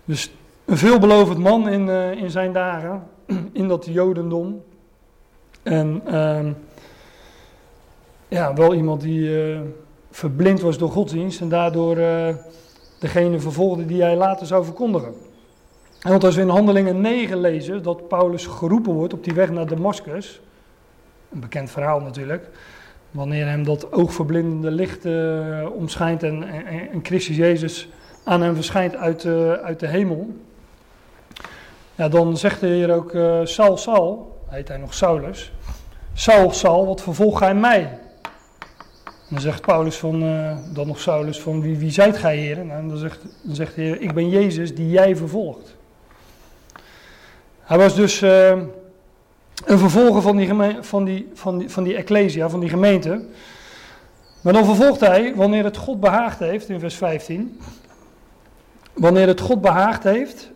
[0.04, 0.30] Dus
[0.64, 3.02] een veelbelovend man in, in zijn dagen.
[3.52, 4.62] In dat Jodendom.
[5.62, 6.52] En ehm,
[8.28, 9.60] ja, wel iemand die uh,
[10.10, 11.96] verblind was door godsdienst en daardoor
[12.98, 15.14] degene vervolgde die hij later zou verkondigen.
[16.02, 19.50] En want als we in Handelingen 9 lezen dat Paulus geroepen wordt op die weg
[19.50, 20.40] naar Damascus,
[21.32, 22.48] een bekend verhaal natuurlijk,
[23.10, 27.88] wanneer hem dat oogverblindende licht uh, omschijnt en, en, en, Christus Jezus
[28.24, 29.26] aan hem verschijnt uit,
[29.62, 30.36] uit de hemel,
[31.94, 33.10] ja, dan zegt de Heer ook,
[33.48, 35.52] Saul, Saul, heet hij nog Saulus.
[36.14, 37.98] Saul, Saul, wat vervolg gij mij?
[39.32, 42.64] En dan zegt Paulus van, uh, dan nog Saulus van, wie, wie zijt gij heer?
[42.64, 45.71] Nou, dan, zegt, dan zegt de Heer, ik ben Jezus die jij vervolgt.
[47.62, 48.48] Hij was dus uh,
[49.64, 50.48] een vervolger van die,
[50.80, 53.24] van, die, van, die, van die ecclesia, van die gemeente.
[54.40, 57.60] Maar dan vervolgt hij, wanneer het God behaagd heeft, in vers 15.
[58.92, 60.50] Wanneer het God behaagd heeft,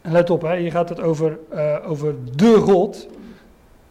[0.00, 3.06] en let op, hè, hier gaat het over, uh, over de God,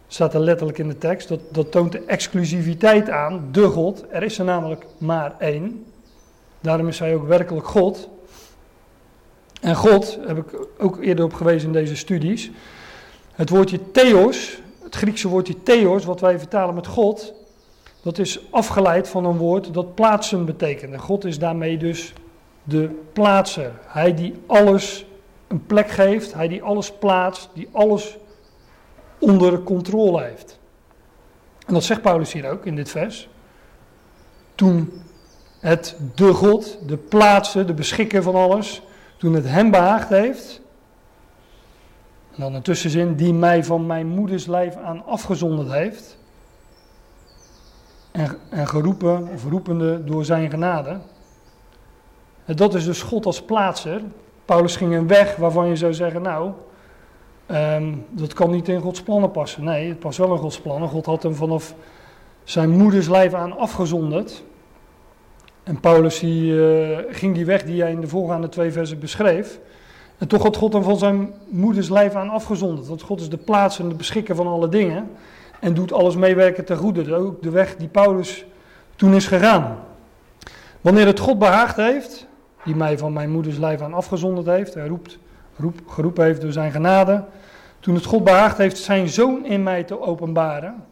[0.07, 1.27] staat er letterlijk in de tekst.
[1.27, 4.05] Dat, dat toont de exclusiviteit aan, de God.
[4.09, 5.85] Er is er namelijk maar één.
[6.61, 8.09] Daarom is hij ook werkelijk God.
[9.61, 12.51] En God, heb ik ook eerder op gewezen in deze studies.
[13.33, 17.33] Het woordje theos, het Griekse woordje theos, wat wij vertalen met God,
[18.01, 20.93] dat is afgeleid van een woord dat plaatsen betekent.
[20.93, 22.13] En God is daarmee dus
[22.63, 23.71] de plaatser.
[23.85, 25.05] Hij die alles
[25.47, 28.17] een plek geeft, hij die alles plaatst, die alles
[29.19, 30.59] onder controle heeft.
[31.65, 33.29] En dat zegt Paulus hier ook in dit vers.
[34.55, 34.91] Toen
[35.59, 38.81] het de God, de plaatsen, de beschikker van alles,
[39.17, 40.61] toen het hem behaagd heeft.
[42.35, 46.17] En dan een tussenzin, die mij van mijn moeders lijf aan afgezonderd heeft.
[48.11, 50.99] En, en geroepen of roepende door zijn genade.
[52.45, 54.01] En dat is dus God als plaatser.
[54.45, 56.51] Paulus ging een weg waarvan je zou zeggen, nou,
[57.45, 59.63] ehm, dat kan niet in Gods plannen passen.
[59.63, 60.89] Nee, het past wel in Gods plannen.
[60.89, 61.73] God had hem vanaf
[62.43, 64.43] zijn moeders lijf aan afgezonderd.
[65.65, 66.29] En Paulus eh,
[67.09, 69.59] ging die weg die hij in de voorgaande twee versen beschreef.
[70.17, 72.87] En toch had God hem van zijn moeders lijf aan afgezonderd.
[72.87, 75.09] Want God is de plaats en de beschikker van alle dingen.
[75.59, 77.15] En doet alles meewerken ten goede.
[77.15, 78.45] Ook de weg die Paulus
[78.95, 79.77] toen is gegaan.
[80.81, 82.27] Wanneer het God behaagd heeft,
[82.63, 84.73] die mij van mijn moeders lijf aan afgezonderd heeft.
[84.73, 85.17] Hij roept,
[85.55, 87.23] roep, geroepen heeft door zijn genade.
[87.79, 90.83] Toen het God behaagd heeft zijn zoon in mij te openbaren.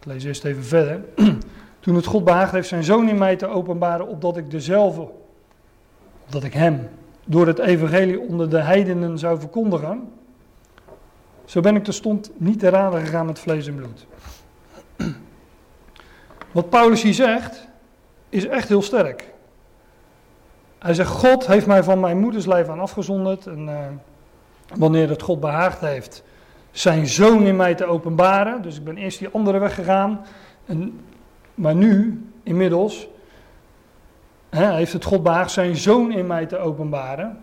[0.00, 1.00] Ik lees eerst even verder.
[1.84, 5.08] Toen het God behaagd heeft zijn zoon in mij te openbaren, opdat ik dezelfde,
[6.24, 6.88] opdat ik hem
[7.24, 10.12] door het evangelie onder de heidenen zou verkondigen.
[11.44, 14.06] Zo ben ik terstond niet te raden gegaan met vlees en bloed.
[16.52, 17.68] Wat Paulus hier zegt,
[18.28, 19.32] is echt heel sterk.
[20.78, 23.46] Hij zegt, God heeft mij van mijn moeders lijf aan afgezonderd.
[23.46, 23.78] En uh,
[24.74, 26.22] wanneer het God behaagd heeft
[26.70, 28.62] zijn zoon in mij te openbaren.
[28.62, 30.24] Dus ik ben eerst die andere weg gegaan.
[30.66, 31.00] En,
[31.54, 33.08] maar nu, inmiddels,
[34.50, 37.42] hè, heeft het God behaagd zijn zoon in mij te openbaren.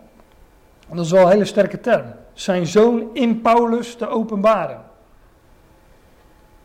[0.88, 2.04] En dat is wel een hele sterke term.
[2.32, 4.80] Zijn zoon in Paulus te openbaren.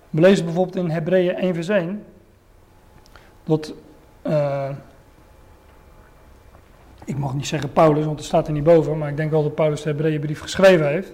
[0.10, 2.06] We lezen bijvoorbeeld in Hebreeën 1 vers 1.
[3.44, 3.74] Dat...
[4.28, 4.70] Uh,
[7.06, 9.44] ik mag niet zeggen Paulus, want het staat er niet boven, maar ik denk wel
[9.44, 11.12] dat Paulus de Hebreeënbrief geschreven heeft.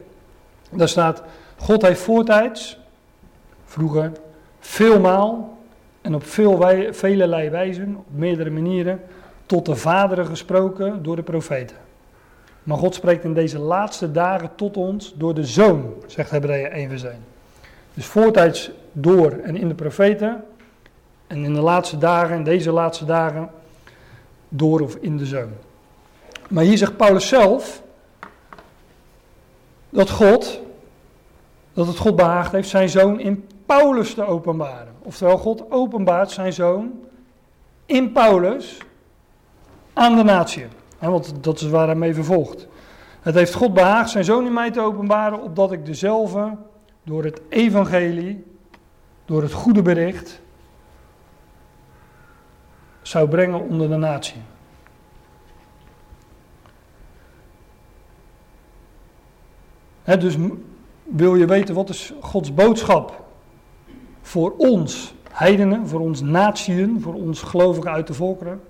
[0.71, 1.23] Daar staat,
[1.57, 2.79] God heeft voortijds,
[3.65, 4.11] vroeger,
[4.59, 5.52] veelmaal
[6.03, 9.01] en op veel velelei wijzen, op meerdere manieren,
[9.45, 11.77] tot de vaderen gesproken door de profeten.
[12.63, 16.89] Maar God spreekt in deze laatste dagen tot ons door de Zoon, zegt Hebreeën 1
[16.89, 17.13] vers 1.
[17.93, 20.43] Dus voortijds door en in de profeten,
[21.27, 23.49] en in de laatste dagen, in deze laatste dagen,
[24.49, 25.51] door of in de Zoon.
[26.49, 27.81] Maar hier zegt Paulus zelf
[29.89, 30.61] dat God,
[31.73, 33.47] dat het God behaagd heeft zijn zoon in
[33.79, 34.93] Paulus te openbaren.
[35.01, 36.91] Oftewel, God openbaart zijn zoon
[37.85, 38.77] in Paulus
[39.93, 40.65] aan de natie.
[40.99, 42.67] Want dat is waar hij mee vervolgt.
[43.21, 46.57] Het heeft God behaagd zijn zoon in mij te openbaren, opdat ik dezelfde
[47.03, 48.45] door het evangelie,
[49.25, 50.41] door het goede bericht,
[53.01, 54.41] zou brengen onder de natie.
[60.03, 60.37] dus
[61.03, 63.22] wil je weten wat is Gods boodschap
[64.23, 68.61] voor ons heidenen, voor ons natieën, voor ons gelovigen uit de volkeren?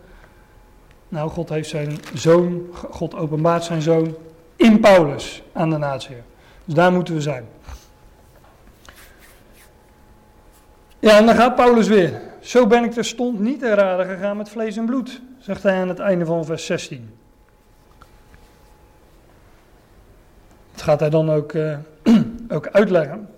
[1.10, 4.16] Nou, God heeft zijn zoon, God openbaart zijn zoon
[4.56, 6.16] in Paulus aan de natie.
[6.66, 7.45] Dus daar moeten we zijn.
[10.99, 12.22] Ja, en dan gaat Paulus weer.
[12.39, 15.88] Zo ben ik terstond niet te raden gegaan met vlees en bloed, zegt hij aan
[15.88, 17.18] het einde van vers 16.
[20.72, 21.78] Dat gaat hij dan ook, uh,
[22.56, 23.30] ook uitleggen.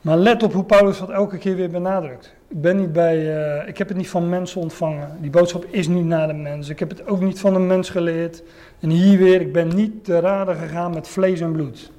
[0.00, 2.34] Maar let op hoe Paulus dat elke keer weer benadrukt.
[2.48, 5.16] Ik, ben niet bij, uh, ik heb het niet van mensen ontvangen.
[5.20, 6.68] Die boodschap is niet naar de mens.
[6.68, 8.42] Ik heb het ook niet van een mens geleerd.
[8.80, 11.92] En hier weer, ik ben niet te raden gegaan met vlees en bloed.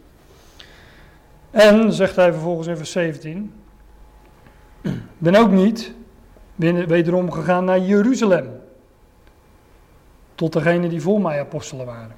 [1.51, 3.53] En, zegt hij vervolgens in vers 17,
[5.17, 5.93] ben ook niet
[6.87, 8.47] wederom gegaan naar Jeruzalem.
[10.35, 12.15] Tot degene die voor mij apostelen waren.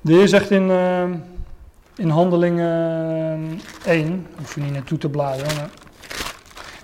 [0.00, 1.04] De Heer zegt in, uh,
[1.96, 5.70] in Handelingen 1, hoef je niet naartoe te bladeren.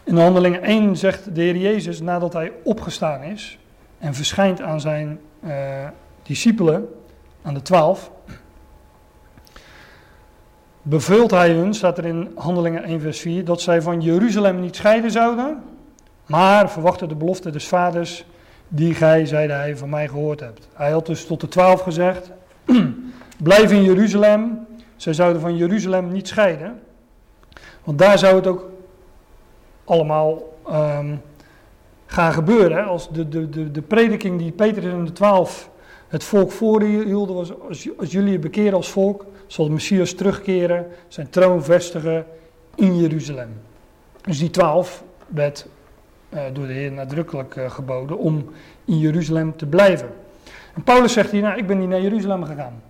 [0.05, 3.59] In Handelingen 1 zegt de Heer Jezus, nadat hij opgestaan is
[3.99, 5.53] en verschijnt aan zijn uh,
[6.23, 6.89] discipelen,
[7.43, 8.11] aan de twaalf,
[10.83, 14.77] beveelt hij hun, staat er in Handelingen 1 vers 4, dat zij van Jeruzalem niet
[14.77, 15.63] scheiden zouden,
[16.27, 18.25] maar verwachten de belofte des vaders,
[18.69, 20.69] die gij, zeide hij, van mij gehoord hebt.
[20.75, 22.31] Hij had dus tot de twaalf gezegd,
[23.43, 24.67] Blijf in Jeruzalem.
[24.99, 26.81] Zij zouden van Jeruzalem niet scheiden.
[27.85, 28.71] Want daar zou het ook
[29.85, 31.21] allemaal um,
[32.07, 32.85] gaan gebeuren.
[32.85, 35.71] Als de, de, de, de prediking die Petrus en de twaalf
[36.09, 40.87] het volk voorhielden was, als, als jullie je bekeren als volk, zal de Messias terugkeren,
[41.09, 42.27] zijn troon vestigen
[42.75, 43.61] in Jeruzalem.
[44.21, 45.67] Dus die twaalf werd
[46.35, 48.51] uh, door de Heer nadrukkelijk uh, geboden om
[48.85, 50.09] in Jeruzalem te blijven.
[50.75, 52.83] En Paulus zegt hier, nou ik ben niet naar Jeruzalem gegaan.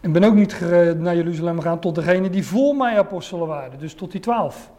[0.00, 0.60] Ik ben ook niet
[0.98, 4.70] naar Jeruzalem gegaan tot degene die voor mij apostelen waren, dus tot die twaalf.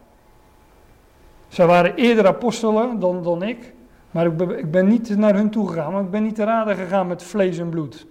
[1.48, 3.72] Zij waren eerder apostelen dan, dan ik,
[4.10, 6.44] maar ik ben, ik ben niet naar hun toe gegaan, want ik ben niet te
[6.44, 8.06] raden gegaan met vlees en bloed.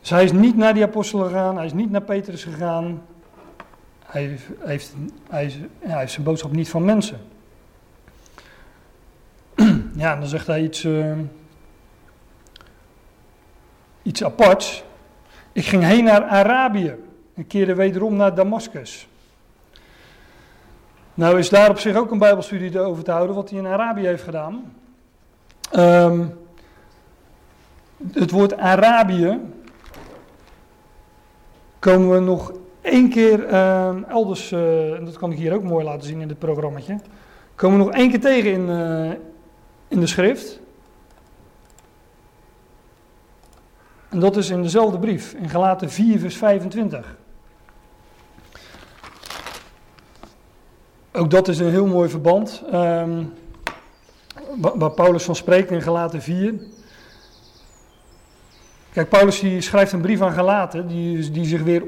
[0.00, 3.02] Dus hij is niet naar die apostelen gegaan, hij is niet naar Petrus gegaan.
[4.04, 4.94] Hij heeft,
[5.28, 7.18] hij, is, hij heeft zijn boodschap niet van mensen.
[9.96, 11.12] Ja, dan zegt hij iets, uh,
[14.04, 14.84] iets aparts.
[15.52, 16.94] Ik ging heen naar Arabië
[17.34, 19.08] en keerde wederom naar Damascus.
[21.14, 24.06] Nou is daar op zich ook een bijbelstudie over te houden, wat hij in Arabië
[24.06, 24.72] heeft gedaan.
[25.76, 26.38] Um,
[28.12, 29.40] het woord Arabië
[31.78, 35.84] komen we nog één keer uh, elders, uh, en dat kan ik hier ook mooi
[35.84, 36.98] laten zien in dit programmaatje,
[37.54, 39.10] komen we nog één keer tegen in, uh,
[39.88, 40.60] in de schrift.
[44.14, 47.16] En dat is in dezelfde brief, in Galaten 4, vers 25.
[51.12, 52.62] Ook dat is een heel mooi verband.
[52.72, 53.32] Um,
[54.74, 56.54] waar Paulus van spreekt in Galaten 4.
[58.92, 61.82] Kijk, Paulus die schrijft een brief aan Galaten, die, die, zich weer,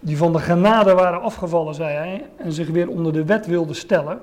[0.00, 3.76] die van de genade waren afgevallen, zei hij, en zich weer onder de wet wilden
[3.76, 4.20] stellen.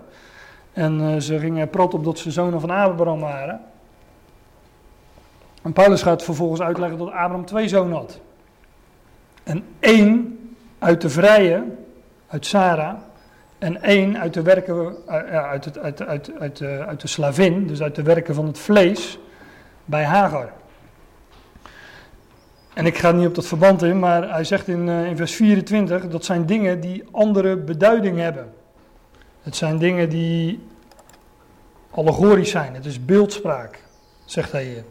[0.73, 3.61] En uh, ze gingen prot op dat ze zonen van Abraham waren.
[5.61, 8.19] En Paulus gaat vervolgens uitleggen dat Abraham twee zonen had.
[9.43, 10.39] En één
[10.79, 11.63] uit de vrije,
[12.27, 12.97] uit Sarah,
[13.57, 15.13] en één uit de werken, uh,
[15.49, 18.59] uit, het, uit, uit, uit, uh, uit de slavin, dus uit de werken van het
[18.59, 19.19] vlees,
[19.85, 20.51] bij Hagar.
[22.73, 25.35] En ik ga niet op dat verband in, maar hij zegt in, uh, in vers
[25.35, 28.53] 24, dat zijn dingen die andere beduiding hebben.
[29.41, 30.67] Het zijn dingen die
[31.89, 33.83] allegorisch zijn, het is beeldspraak,
[34.25, 34.83] zegt hij hier.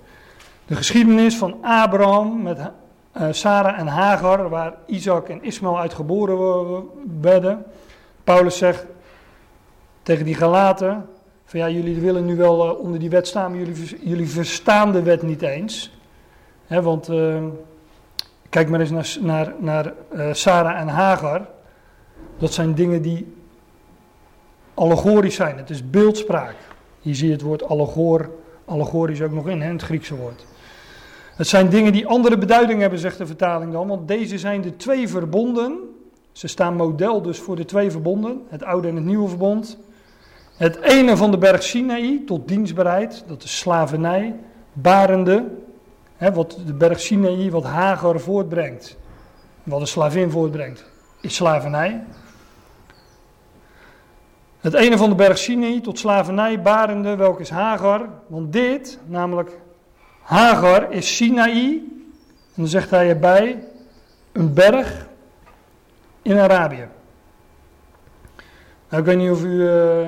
[0.69, 6.85] De geschiedenis van Abraham met uh, Sarah en Hagar, waar Isaac en Ismaël uit geboren
[7.21, 7.65] werden.
[8.25, 8.87] Paulus zegt
[10.03, 11.07] tegen die Galaten,
[11.45, 14.93] van ja, jullie willen nu wel uh, onder die wet staan, maar jullie, jullie verstaan
[14.93, 15.99] de wet niet eens.
[16.67, 17.45] Want uh,
[18.49, 19.93] kijk maar eens naar, naar, naar
[20.33, 21.47] Sarah en Hagar.
[22.39, 23.35] Dat zijn dingen die
[24.75, 25.57] allegorisch zijn.
[25.57, 26.57] Het is beeldspraak.
[27.01, 28.31] Hier zie je het woord allegor,
[28.65, 30.47] allegorisch ook nog in, het Griekse woord.
[31.39, 33.89] Het zijn dingen die andere beduiding hebben, zegt de vertaling dan.
[33.89, 35.79] Want deze zijn de twee verbonden.
[36.33, 39.79] Ze staan model dus voor de twee verbonden, het oude en het nieuwe verbond.
[40.57, 44.35] Het ene van de berg Sinaï tot dienstbaarheid, dat is slavernij,
[44.73, 45.45] barende,
[46.17, 48.97] hè, wat de berg Sinaï, wat Hagar voortbrengt,
[49.63, 50.85] wat een slavin voortbrengt,
[51.21, 52.05] is slavernij.
[54.61, 58.09] Het ene van de berg Sinai tot slavernij barende, welke is Hagar.
[58.27, 59.59] Want dit, namelijk
[60.29, 61.83] Hagar, is Sinaï.
[62.55, 63.65] En dan zegt hij erbij,
[64.33, 65.07] een berg
[66.23, 66.89] in Arabië.
[68.89, 70.01] Nou, ik weet niet of u uh,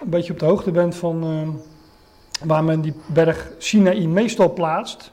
[0.00, 1.48] een beetje op de hoogte bent van uh,
[2.46, 5.12] waar men die berg Sinaï meestal plaatst.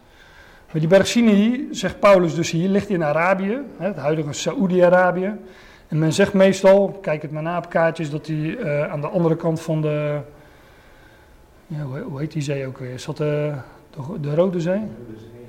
[0.72, 5.34] Maar die berg Sinaï, zegt Paulus dus hier, ligt in Arabië, het huidige Saoedi-Arabië.
[5.88, 9.08] En men zegt meestal, kijk het maar na op kaartjes, dat hij uh, aan de
[9.08, 10.20] andere kant van de.
[11.68, 12.94] Ja, hoe, heet die zee ook weer?
[12.94, 13.54] Is dat de,
[13.96, 14.82] de, de Rode Zee?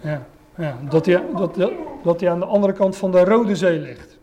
[0.02, 0.26] Ja,
[0.56, 1.70] ja dat, hij, dat,
[2.02, 4.18] dat, hij aan de andere kant van de Rode Zee ligt.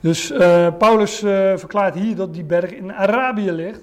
[0.00, 3.80] Dus uh, Paulus uh, verklaart hier dat die berg in Arabië ligt.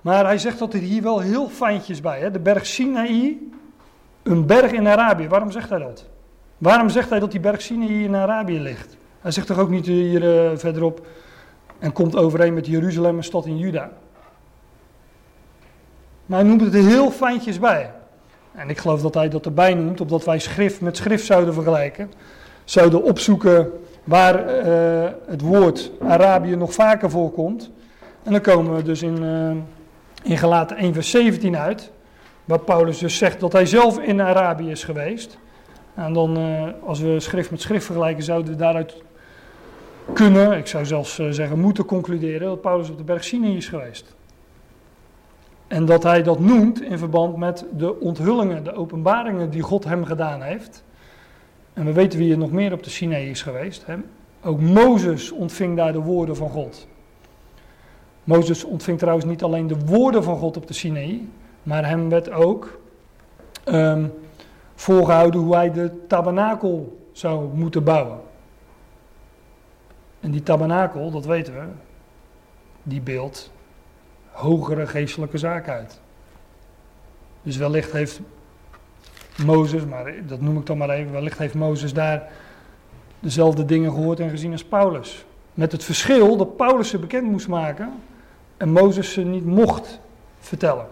[0.00, 2.20] Maar hij zegt dat er hier wel heel fijntjes bij.
[2.20, 2.30] Hè?
[2.30, 3.38] De berg Sinaï,
[4.22, 5.28] een berg in Arabië.
[5.28, 6.06] Waarom zegt hij dat?
[6.58, 8.96] Waarom zegt hij dat die berg Sinaï in Arabië ligt?
[9.20, 11.06] Hij zegt toch ook niet hier uh, verderop
[11.78, 13.90] en komt overeen met Jeruzalem, een stad in Juda.
[16.26, 17.90] Maar hij noemt het er heel fijntjes bij.
[18.58, 22.12] En ik geloof dat hij dat erbij noemt, opdat wij schrift met schrift zouden vergelijken.
[22.64, 23.70] Zouden opzoeken
[24.04, 27.70] waar uh, het woord Arabië nog vaker voorkomt.
[28.22, 31.90] En dan komen we dus in, uh, in Galaten 1 vers 17 uit.
[32.44, 35.38] Waar Paulus dus zegt dat hij zelf in Arabië is geweest.
[35.94, 39.02] En dan, uh, als we schrift met schrift vergelijken, zouden we daaruit
[40.12, 44.16] kunnen, ik zou zelfs zeggen moeten concluderen, dat Paulus op de berg Sinai is geweest.
[45.68, 50.04] En dat hij dat noemt in verband met de onthullingen, de openbaringen die God hem
[50.04, 50.84] gedaan heeft.
[51.72, 53.86] En we weten wie er nog meer op de Sinai is geweest.
[53.86, 53.96] Hè?
[54.42, 56.86] Ook Mozes ontving daar de woorden van God.
[58.24, 62.30] Mozes ontving trouwens niet alleen de woorden van God op de Sinai, maar hem werd
[62.30, 62.80] ook
[63.64, 64.12] um,
[64.74, 68.20] voorgehouden hoe hij de tabernakel zou moeten bouwen.
[70.20, 71.64] En die tabernakel, dat weten we,
[72.82, 73.50] die beeldt
[74.38, 76.00] hogere geestelijke zaken uit.
[77.42, 78.20] Dus wellicht heeft
[79.44, 82.28] Mozes, maar dat noem ik dan maar even, wellicht heeft Mozes daar
[83.20, 85.24] dezelfde dingen gehoord en gezien als Paulus.
[85.54, 87.92] Met het verschil dat Paulus ze bekend moest maken
[88.56, 90.00] en Mozes ze niet mocht
[90.38, 90.86] vertellen.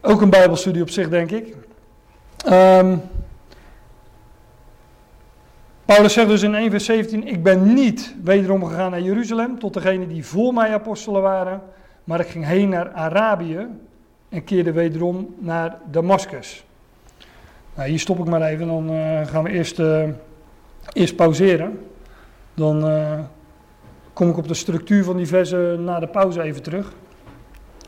[0.00, 1.54] Ook een Bijbelstudie op zich, denk ik.
[2.46, 3.02] Um,
[5.94, 9.74] Paulus zegt dus in 1 vers 17, ik ben niet wederom gegaan naar Jeruzalem tot
[9.74, 11.62] degenen die voor mij apostelen waren,
[12.04, 13.66] maar ik ging heen naar Arabië
[14.28, 16.64] en keerde wederom naar Damascus.
[17.74, 20.02] Nou, hier stop ik maar even, dan uh, gaan we eerst, uh,
[20.92, 21.86] eerst pauzeren.
[22.54, 23.18] Dan uh,
[24.12, 26.92] kom ik op de structuur van die versen na de pauze even terug.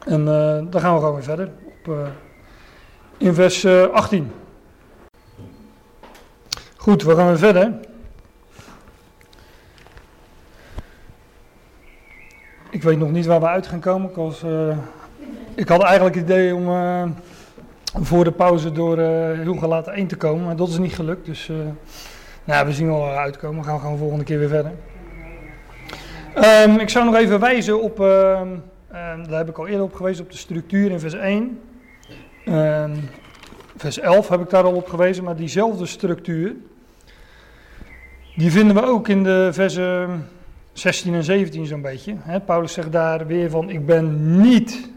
[0.07, 0.25] En
[0.71, 1.51] dan gaan we gewoon weer verder.
[1.65, 1.97] Op,
[3.19, 4.33] in vers 18.
[6.77, 7.89] Goed, we gaan weer verder.
[12.71, 14.11] Ik weet nog niet waar we uit gaan komen.
[14.11, 14.77] Ik, uh,
[15.55, 17.03] ik had eigenlijk het idee om uh,
[18.01, 21.27] voor de pauze door uh, laten 1 te komen, maar dat is niet gelukt.
[21.27, 21.51] Dus
[22.45, 23.61] nou, we zien wel waar we uitkomen.
[23.61, 24.73] We gaan gewoon volgende keer weer verder.
[26.65, 28.63] Um, ik zou nog even wijzen op, um,
[29.29, 31.61] daar heb ik al eerder op gewezen, op de structuur in vers 1.
[32.49, 32.93] Um,
[33.77, 36.55] vers 11 heb ik daar al op gewezen, maar diezelfde structuur,
[38.37, 40.29] die vinden we ook in de versen
[40.73, 42.17] 16 en 17 zo'n beetje.
[42.19, 44.91] Hè, Paulus zegt daar weer van, ik ben niet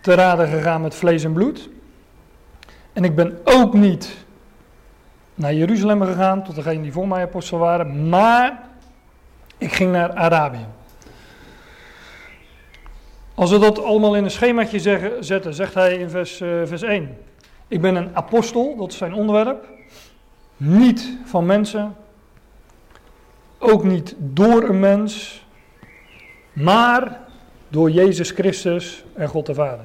[0.00, 1.68] te raden gegaan met vlees en bloed.
[2.92, 4.16] En ik ben ook niet
[5.34, 8.68] naar Jeruzalem gegaan, tot degenen die voor mij apostel waren, maar
[9.58, 10.66] ik ging naar Arabië.
[13.34, 16.82] Als we dat allemaal in een schemaatje zeggen, zetten, zegt hij in vers, uh, vers
[16.82, 17.16] 1.
[17.68, 19.68] Ik ben een apostel, dat is zijn onderwerp.
[20.56, 21.96] Niet van mensen,
[23.60, 25.44] ook niet door een mens,
[26.52, 27.20] maar
[27.68, 29.84] door Jezus Christus en God de Vader.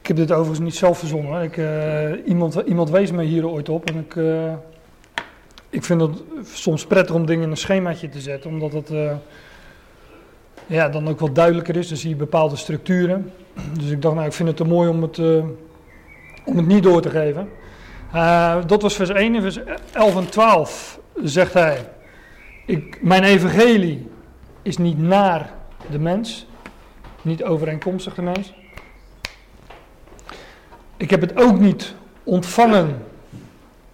[0.00, 1.42] Ik heb dit overigens niet zelf verzonnen.
[1.42, 4.52] Ik, uh, iemand, iemand wees me hier ooit op en ik, uh,
[5.70, 9.12] ik vind het soms prettig om dingen in een schemaatje te zetten, omdat het uh,
[10.66, 11.88] ja, dan ook wat duidelijker is.
[11.88, 13.32] Dan zie je bepaalde structuren.
[13.78, 15.18] Dus ik dacht, nou, ik vind het te mooi om het,
[16.44, 17.48] om het niet door te geven.
[18.14, 19.34] Uh, dat was vers 1.
[19.34, 19.58] In vers
[19.92, 21.88] 11 en 12 zegt hij:
[22.66, 24.10] ik, Mijn evangelie
[24.62, 25.52] is niet naar
[25.90, 26.46] de mens,
[27.22, 28.54] niet overeenkomstig de mens.
[30.96, 31.94] Ik heb het ook niet
[32.24, 33.04] ontvangen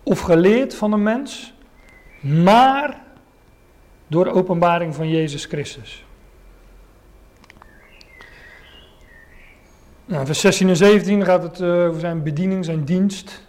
[0.03, 1.55] of geleerd van een mens,
[2.21, 3.01] maar
[4.07, 6.05] door openbaring van Jezus Christus.
[10.05, 13.46] Nou, vers 16 en 17 gaat het uh, over zijn bediening, zijn dienst.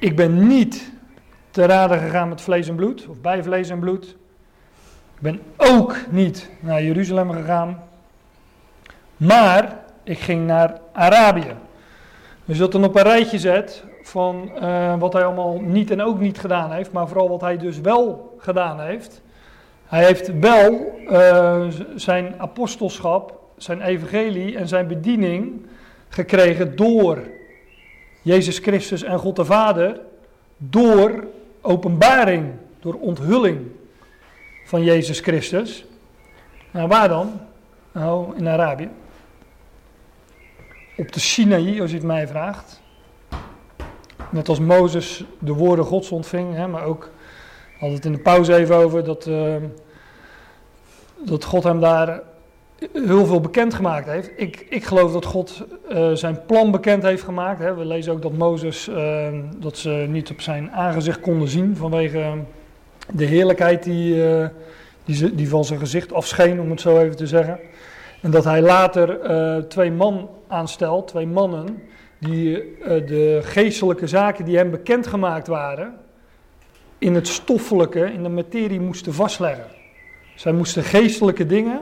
[0.00, 0.92] Ik ben niet
[1.50, 4.04] te raden gegaan met vlees en bloed, of bij vlees en bloed.
[5.14, 7.82] Ik ben ook niet naar Jeruzalem gegaan,
[9.16, 11.54] maar ik ging naar Arabië.
[12.44, 16.20] Dus dat dan op een rijtje zet van uh, wat hij allemaal niet en ook
[16.20, 19.22] niet gedaan heeft, maar vooral wat hij dus wel gedaan heeft.
[19.86, 25.66] Hij heeft wel uh, zijn apostelschap, zijn evangelie en zijn bediening
[26.08, 27.18] gekregen door
[28.22, 30.00] Jezus Christus en God de Vader
[30.56, 31.24] door
[31.60, 33.66] openbaring, door onthulling
[34.64, 35.84] van Jezus Christus.
[36.70, 37.40] Nou, waar dan?
[37.92, 38.88] Nou, in Arabië.
[40.96, 42.80] Op de Sinaï, als u het mij vraagt.
[44.30, 47.10] Net als Mozes de woorden Gods ontving, hè, maar ook,
[47.78, 49.56] had het in de pauze even over, dat, uh,
[51.24, 52.22] dat God hem daar
[52.92, 54.30] heel veel bekend gemaakt heeft.
[54.36, 57.58] Ik, ik geloof dat God uh, zijn plan bekend heeft gemaakt.
[57.58, 57.74] Hè.
[57.74, 62.34] We lezen ook dat Mozes, uh, dat ze niet op zijn aangezicht konden zien vanwege
[63.12, 64.46] de heerlijkheid die, uh,
[65.04, 67.58] die, ze, die, van zijn gezicht afscheen, om het zo even te zeggen.
[68.22, 69.18] En dat hij later
[69.68, 71.82] twee man aanstelt, twee mannen,
[72.18, 75.94] die de geestelijke zaken die hem bekend gemaakt waren,
[76.98, 79.66] in het stoffelijke, in de materie moesten vastleggen.
[80.34, 81.80] Zij moesten geestelijke dingen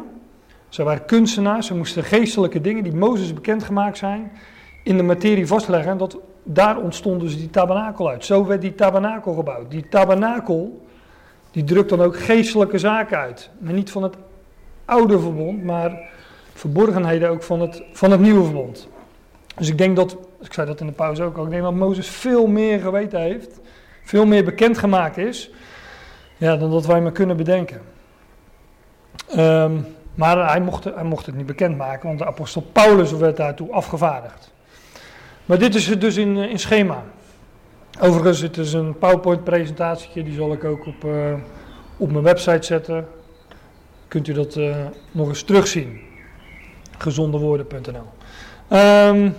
[0.76, 4.32] ze waren kunstenaars, ze moesten geestelijke dingen die Mozes bekendgemaakt zijn,
[4.82, 5.90] in de materie vastleggen.
[5.90, 8.24] En dat, daar ontstond dus die tabernakel uit.
[8.24, 9.70] Zo werd die tabernakel gebouwd.
[9.70, 10.86] Die tabernakel,
[11.50, 13.50] die drukt dan ook geestelijke zaken uit.
[13.58, 14.14] Maar niet van het
[14.84, 15.98] oude verbond, maar
[16.52, 18.88] verborgenheden ook van het, van het nieuwe verbond.
[19.56, 21.74] Dus ik denk dat, ik zei dat in de pauze ook al, ik denk dat
[21.74, 23.60] Mozes veel meer geweten heeft,
[24.04, 25.50] veel meer bekendgemaakt is,
[26.36, 27.80] ja, dan dat wij maar kunnen bedenken.
[29.36, 29.86] Um,
[30.16, 34.52] maar hij mocht, hij mocht het niet bekendmaken, want de apostel Paulus werd daartoe afgevaardigd.
[35.44, 37.02] Maar dit is het dus in, in schema.
[38.00, 41.34] Overigens, het is een PowerPoint-presentatie, die zal ik ook op, uh,
[41.96, 43.08] op mijn website zetten.
[44.08, 44.76] Kunt u dat uh,
[45.10, 46.00] nog eens terugzien.
[46.98, 48.14] Gezondewoorden.nl
[48.68, 49.30] Ehm,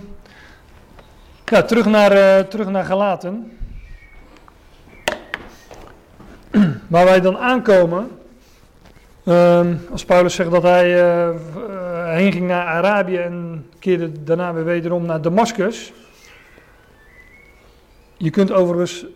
[1.44, 3.58] ja, terug naar, uh, terug naar Galaten.
[6.88, 8.17] Waar wij dan aankomen,
[9.28, 11.30] ehm, als Paulus zegt dat hij uh,
[12.14, 15.92] heen ging naar Arabië en keerde daarna weer wederom naar Damascus.
[18.16, 19.06] Je kunt overigens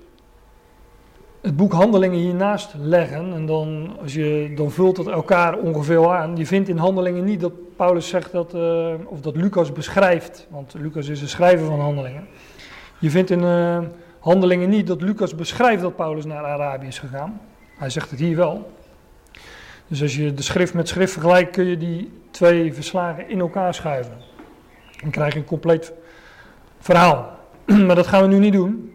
[1.41, 3.33] het boek Handelingen hiernaast leggen.
[3.35, 6.37] En dan, als je, dan vult het elkaar ongeveer aan.
[6.37, 10.75] Je vindt in Handelingen niet dat Paulus zegt dat, uh, of dat Lucas beschrijft, want
[10.79, 12.27] Lucas is de schrijver van Handelingen.
[12.99, 13.45] Je vindt in
[14.19, 17.41] Handelingen niet dat Lucas beschrijft dat Paulus naar Arabië is gegaan.
[17.77, 18.71] Hij zegt het hier wel.
[19.93, 23.75] Dus als je de schrift met schrift vergelijkt, kun je die twee verslagen in elkaar
[23.75, 24.17] schuiven.
[25.01, 25.93] Dan krijg je een compleet
[26.79, 27.39] verhaal.
[27.87, 28.95] maar dat gaan we nu niet doen.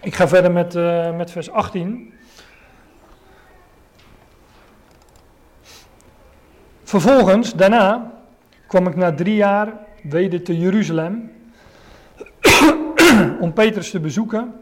[0.00, 2.12] Ik ga verder met, uh, met vers 18.
[6.82, 8.12] Vervolgens, daarna,
[8.66, 9.72] kwam ik na drie jaar
[10.02, 11.32] weder te Jeruzalem
[13.40, 14.54] om Petrus te bezoeken.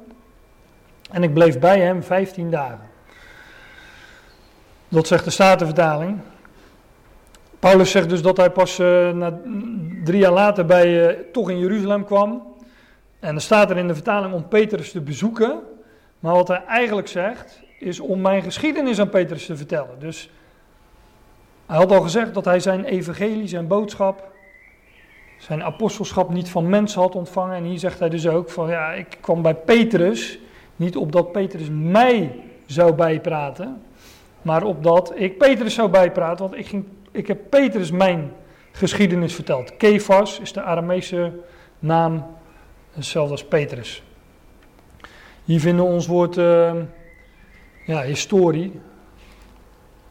[1.11, 2.95] En ik bleef bij hem 15 dagen.
[4.97, 6.18] Dat zegt de Statenvertaling.
[7.59, 9.40] Paulus zegt dus dat hij pas uh, na,
[10.05, 12.55] drie jaar later bij, uh, toch in Jeruzalem kwam.
[13.20, 15.61] En dan staat er in de vertaling om Petrus te bezoeken.
[16.18, 19.99] Maar wat hij eigenlijk zegt, is om mijn geschiedenis aan Petrus te vertellen.
[19.99, 20.30] Dus
[21.66, 24.32] hij had al gezegd dat hij zijn evangelie, zijn boodschap,
[25.38, 27.57] zijn apostelschap niet van mensen had ontvangen.
[27.57, 30.38] En hier zegt hij dus ook van ja, ik kwam bij Petrus,
[30.76, 33.80] niet opdat Petrus mij zou bijpraten,
[34.47, 36.49] maar opdat ik Petrus zou bijpraten.
[36.49, 38.32] Want ik, ging, ik heb Petrus mijn
[38.72, 39.76] geschiedenis verteld.
[39.76, 41.32] Kefas is de Aramese
[41.78, 42.26] naam
[42.92, 44.03] Hetzelfde als Petrus.
[45.44, 46.74] Hier vinden we ons woord uh,
[47.86, 48.80] ja, historie.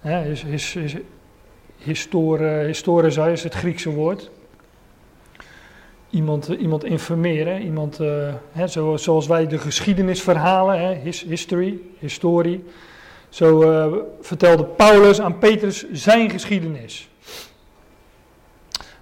[0.01, 0.77] Ja, his, his,
[1.77, 4.31] historie, is het Griekse woord.
[6.09, 11.79] Iemand, iemand informeren, iemand, uh, hè, zo, zoals wij de geschiedenis verhalen, hè, his, history,
[11.99, 12.63] historie.
[13.35, 17.09] Zo uh, vertelde Paulus aan Petrus zijn geschiedenis.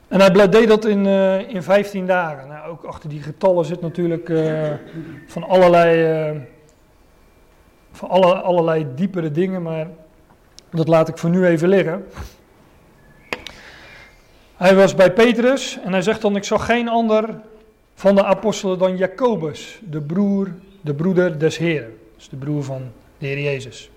[0.08, 2.48] En hij deed dat in, uh, in 15 dagen.
[2.48, 4.72] Nou, ook achter die getallen zit natuurlijk uh,
[5.28, 6.48] van allerlei,
[7.92, 9.88] van alle, allerlei diepere dingen, maar
[10.72, 12.06] dat laat ik voor nu even liggen.
[14.56, 17.40] Hij was bij Petrus en hij zegt dan: Ik zag geen ander
[17.96, 21.98] van de apostelen dan Jacobus, de broer, de broeder des Heren.
[22.16, 23.92] Dus de broer van de Heer Jezus.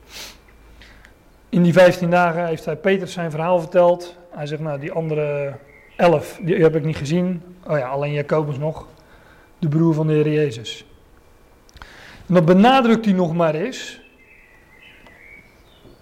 [1.48, 4.16] In die 15 dagen heeft hij Petrus zijn verhaal verteld.
[4.30, 5.54] Hij zegt: Nou, die andere
[5.96, 7.42] 11, die heb ik niet gezien.
[7.66, 8.86] Oh ja, alleen Jacobus nog,
[9.58, 10.86] de broer van de Heer Jezus.
[12.26, 14.00] En dat benadrukt hij nog maar eens.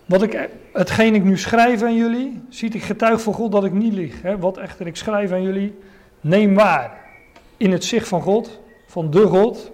[0.05, 3.73] Wat ik, hetgeen ik nu schrijf aan jullie, ziet ik getuig voor God dat ik
[3.73, 4.23] niet lieg.
[4.23, 4.39] Hè?
[4.39, 5.79] Wat echter ik schrijf aan jullie,
[6.21, 7.01] neem waar.
[7.57, 9.71] In het zicht van God, van de God.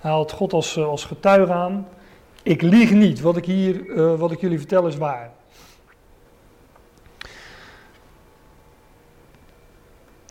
[0.00, 1.88] Haalt God als, eh, als getuige aan.
[2.42, 3.20] Ik lieg niet.
[3.20, 5.30] Wat ik hier, uh, wat ik jullie vertel is waar.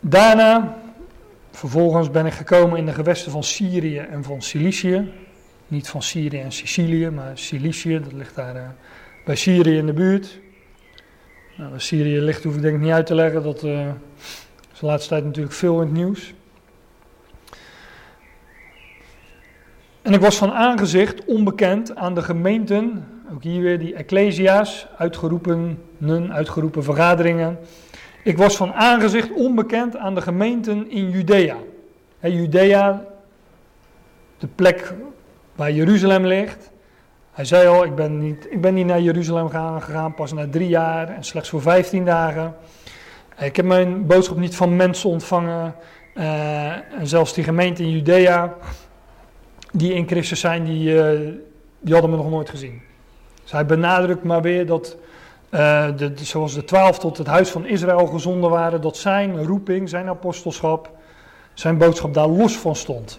[0.02, 0.78] Daarna,
[1.50, 5.12] vervolgens ben ik gekomen in de gewesten van Syrië en van Cilicië.
[5.68, 8.68] Niet van Syrië en Sicilië, maar Cilicië, dat ligt daar uh,
[9.24, 10.40] bij Syrië in de buurt.
[11.56, 13.88] Nou, Syrië ligt hoef ik denk ik niet uit te leggen, dat uh,
[14.72, 16.34] is de laatste tijd natuurlijk veel in het nieuws.
[20.02, 25.78] En ik was van aangezicht onbekend aan de gemeenten, ook hier weer die ecclesia's, uitgeroepen,
[26.30, 27.58] uitgeroepen vergaderingen
[28.22, 31.56] ik was van aangezicht onbekend aan de gemeenten in Judea.
[32.18, 33.04] He, Judea,
[34.38, 34.94] de plek
[35.54, 36.70] waar Jeruzalem ligt.
[37.32, 40.68] Hij zei al, ik ben niet, ik ben niet naar Jeruzalem gegaan, pas na drie
[40.68, 42.54] jaar en slechts voor vijftien dagen.
[43.38, 45.74] Ik heb mijn boodschap niet van mensen ontvangen.
[46.14, 48.54] Uh, en zelfs die gemeenten in Judea,
[49.72, 51.30] die in Christus zijn, die, uh,
[51.80, 52.82] die hadden me nog nooit gezien.
[53.50, 54.96] Hij benadrukt maar weer dat
[55.50, 59.88] uh, de, zoals de twaalf tot het huis van Israël gezonden waren, dat zijn roeping,
[59.88, 60.90] zijn apostelschap,
[61.54, 63.18] zijn boodschap daar los van stond.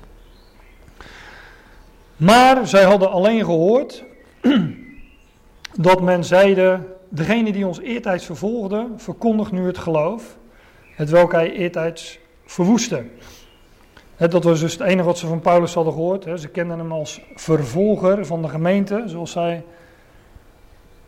[2.15, 4.03] Maar zij hadden alleen gehoord
[5.79, 6.79] dat men zeide,
[7.09, 10.37] degene die ons eertijds vervolgde, verkondigt nu het geloof,
[10.95, 13.03] het welk hij eertijds verwoestte.
[14.29, 16.39] Dat was dus het enige wat ze van Paulus hadden gehoord.
[16.39, 19.63] Ze kenden hem als vervolger van de gemeente, zoals zij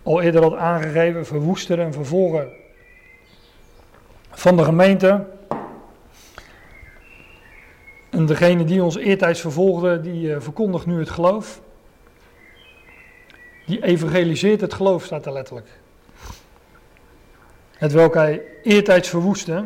[0.04, 2.48] al eerder had aangegeven, verwoester en vervolger
[4.32, 5.26] van de gemeente.
[8.10, 11.62] En degene die ons eertijds vervolgde, die uh, verkondigt nu het geloof.
[13.66, 15.80] Die evangeliseert het geloof, staat er letterlijk.
[17.72, 19.66] Het welk hij eertijds verwoestte.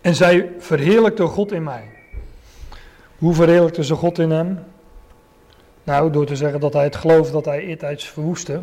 [0.00, 1.99] En zij verheerlijkte God in mij.
[3.20, 4.58] Hoe verheerlijkte ze God in hem?
[5.84, 8.60] Nou, door te zeggen dat hij het geloof dat hij eertijds verwoestte,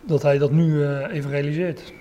[0.00, 1.92] dat hij dat nu uh, evangeliseert.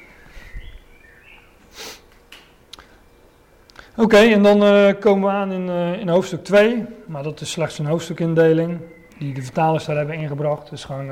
[3.98, 7.52] Oké, en dan uh, komen we aan in, uh, in hoofdstuk 2, maar dat is
[7.52, 8.80] slechts een hoofdstukindeling
[9.18, 10.70] die de vertalers daar hebben ingebracht.
[10.70, 11.10] Dus gewoon,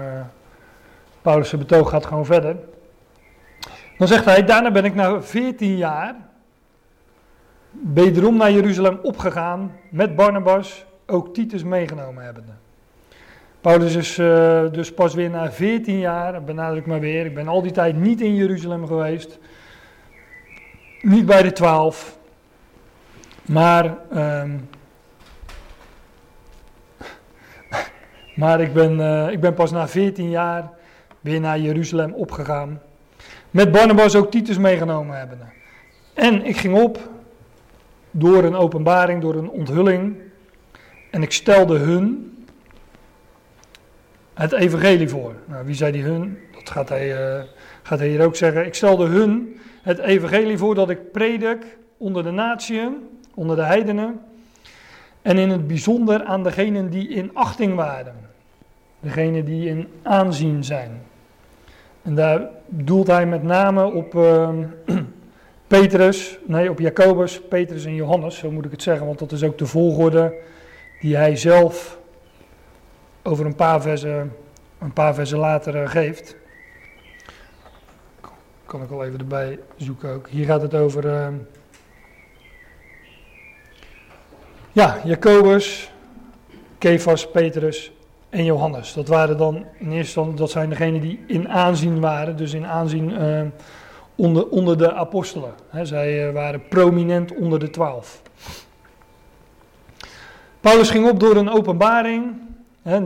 [1.22, 2.56] Paulus' betoog gaat gewoon verder.
[3.98, 6.27] Dan zegt hij, daarna ben ik na 14 jaar
[7.94, 12.52] wederom naar Jeruzalem opgegaan met Barnabas, ook Titus meegenomen hebbende.
[13.62, 17.62] Paulus is uh, dus pas weer na 14 jaar, benadruk maar weer, ik ben al
[17.62, 19.40] die tijd niet in Jeruzalem geweest.
[21.02, 22.18] Niet bij de twaalf.
[23.46, 24.70] Maar, um,
[28.36, 30.70] maar ik, ben, uh, ik ben pas na 14 jaar
[31.22, 32.82] weer naar Jeruzalem opgegaan.
[33.52, 35.46] Met Barnabas ook Titus meegenomen hebbende.
[36.14, 37.10] En ik ging op
[38.18, 40.16] door een openbaring, door een onthulling.
[41.12, 42.36] En ik stelde hun
[44.34, 45.34] het evangelie voor.
[45.46, 46.38] Nou, wie zei die hun?
[46.54, 47.44] Dat gaat hij, uh,
[47.84, 48.66] gaat hij hier ook zeggen.
[48.66, 52.96] Ik stelde hun het evangelie voor dat ik predik onder de natieën,
[53.34, 54.20] onder de heidenen.
[55.22, 58.16] En in het bijzonder aan degenen die in achting waren.
[59.00, 61.02] Degenen die in aanzien zijn.
[62.02, 64.50] En daar doelt hij met name op uh,
[65.68, 69.44] Petrus, nee, op Jacobus, Petrus en Johannes, zo moet ik het zeggen, want dat is
[69.44, 70.34] ook de volgorde
[71.00, 72.00] die hij zelf
[73.24, 74.36] over een paar versen,
[74.80, 76.36] een paar versen later uh, geeft.
[78.66, 80.28] Kan ik wel even erbij zoeken ook.
[80.30, 81.06] Hier gaat het over.
[81.06, 81.28] Uh,
[84.72, 85.92] ja, Jacobus,
[86.78, 87.92] Kefas, Petrus
[88.30, 88.94] en Johannes.
[88.94, 92.66] Dat waren dan in eerste instantie, dat zijn degenen die in aanzien waren, dus in
[92.66, 93.42] aanzien uh,
[94.18, 95.54] onder, onder de apostelen.
[95.84, 98.22] Zij uh, waren prominent onder de twaalf.
[100.60, 102.36] Paulus ging op door een openbaring.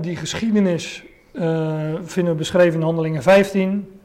[0.01, 1.03] Die geschiedenis
[1.33, 3.99] uh, vinden we beschreven in Handelingen 15.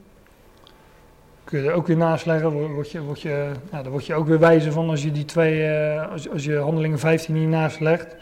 [1.43, 2.73] Kun je er ook weer naast leggen.
[2.73, 5.25] Word je, word je, nou, daar word je ook weer wijzer van als je die
[5.25, 5.69] twee,
[6.11, 8.15] als, als je Handelingen 15 hier naast legt.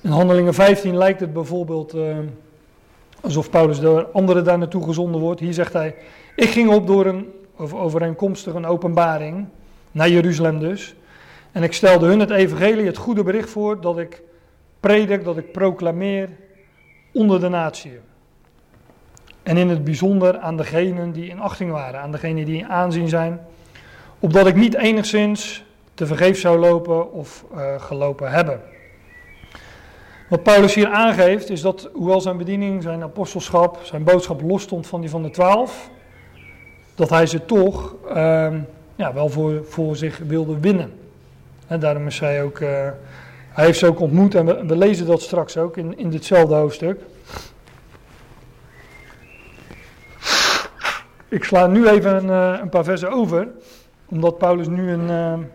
[0.00, 1.94] In Handelingen 15 lijkt het bijvoorbeeld
[3.20, 5.40] alsof Paulus door anderen daar naartoe gezonden wordt.
[5.40, 5.94] Hier zegt hij:
[6.36, 7.26] Ik ging op door een
[7.60, 9.46] overeenkomstig een openbaring
[9.92, 10.94] naar Jeruzalem dus.
[11.52, 14.22] En ik stelde hun het evangelie, het goede bericht voor dat ik
[14.80, 16.28] predik, dat ik proclameer
[17.12, 17.98] onder de natie.
[19.42, 23.08] En in het bijzonder aan degenen die in achting waren, aan degenen die in aanzien
[23.08, 23.40] zijn,
[24.18, 28.60] opdat ik niet enigszins te vergeef zou lopen of uh, gelopen hebben.
[30.28, 35.00] Wat Paulus hier aangeeft is dat hoewel zijn bediening, zijn apostelschap, zijn boodschap losstond van
[35.00, 35.90] die van de twaalf,
[37.00, 38.52] dat hij ze toch uh,
[38.94, 40.92] ja, wel voor, voor zich wilde winnen.
[41.66, 42.68] En daarom is hij ook, uh,
[43.48, 47.00] hij heeft ze ook ontmoet en we, lezen dat straks ook in, in ditzelfde hoofdstuk.
[51.28, 53.48] Ik sla nu even een, uh, een paar versen over,
[54.08, 55.46] omdat Paulus nu een, uh,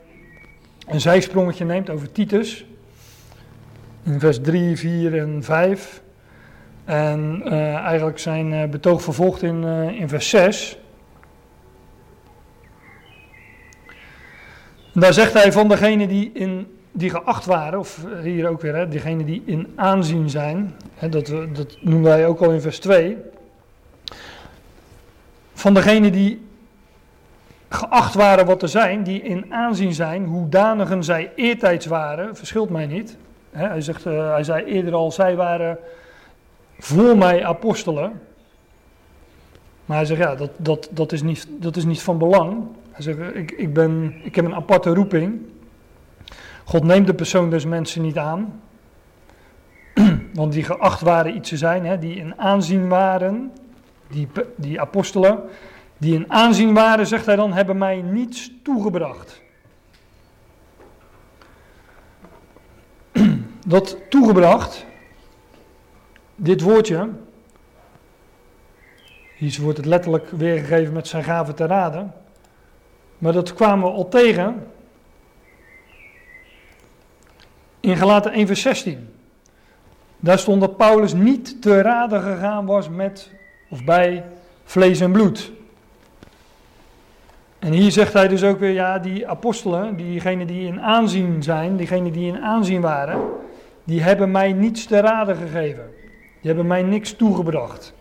[0.87, 2.65] een zijsprongetje neemt over Titus
[4.03, 6.01] in vers 3, 4 en 5.
[6.85, 7.41] En
[7.83, 10.77] eigenlijk zijn betoog vervolgt in, in vers 6.
[14.95, 18.87] Daar zegt hij van degenen die, in, die geacht waren, of hier ook weer, hè,
[18.87, 20.75] diegenen die in aanzien zijn.
[20.95, 23.17] Hè, dat, dat noemde hij ook al in vers 2.
[25.53, 26.47] Van degenen die
[27.69, 32.85] geacht waren wat te zijn, die in aanzien zijn, hoedanigen zij eertijds waren, verschilt mij
[32.85, 33.17] niet
[33.55, 35.77] hij, zegt, uh, hij zei eerder al, zij waren
[36.79, 38.21] voor mij apostelen.
[39.85, 42.63] Maar hij zegt, ja, dat, dat, dat, is, niet, dat is niet van belang.
[42.95, 45.41] Hij zegt, ik, ik, ben, ik heb een aparte roeping.
[46.63, 48.61] God neemt de persoon des mensen niet aan.
[50.33, 53.51] Want die geacht waren iets te zijn, hè, die in aanzien waren,
[54.07, 55.43] die, die apostelen,
[55.97, 59.41] die in aanzien waren, zegt hij dan, hebben mij niets toegebracht.
[63.67, 64.85] dat toegebracht,
[66.35, 67.09] dit woordje,
[69.35, 72.13] hier wordt het letterlijk weergegeven met zijn gave te raden,
[73.17, 74.67] maar dat kwamen we al tegen
[77.79, 79.09] in Galaten 1 vers 16.
[80.19, 83.31] Daar stond dat Paulus niet te raden gegaan was met
[83.69, 84.23] of bij
[84.63, 85.51] vlees en bloed.
[87.59, 91.77] En hier zegt hij dus ook weer, ja, die apostelen, diegenen die in aanzien zijn,
[91.77, 93.21] diegenen die in aanzien waren,
[93.83, 95.85] die hebben mij niets te raden gegeven.
[96.41, 97.93] Die hebben mij niks toegebracht.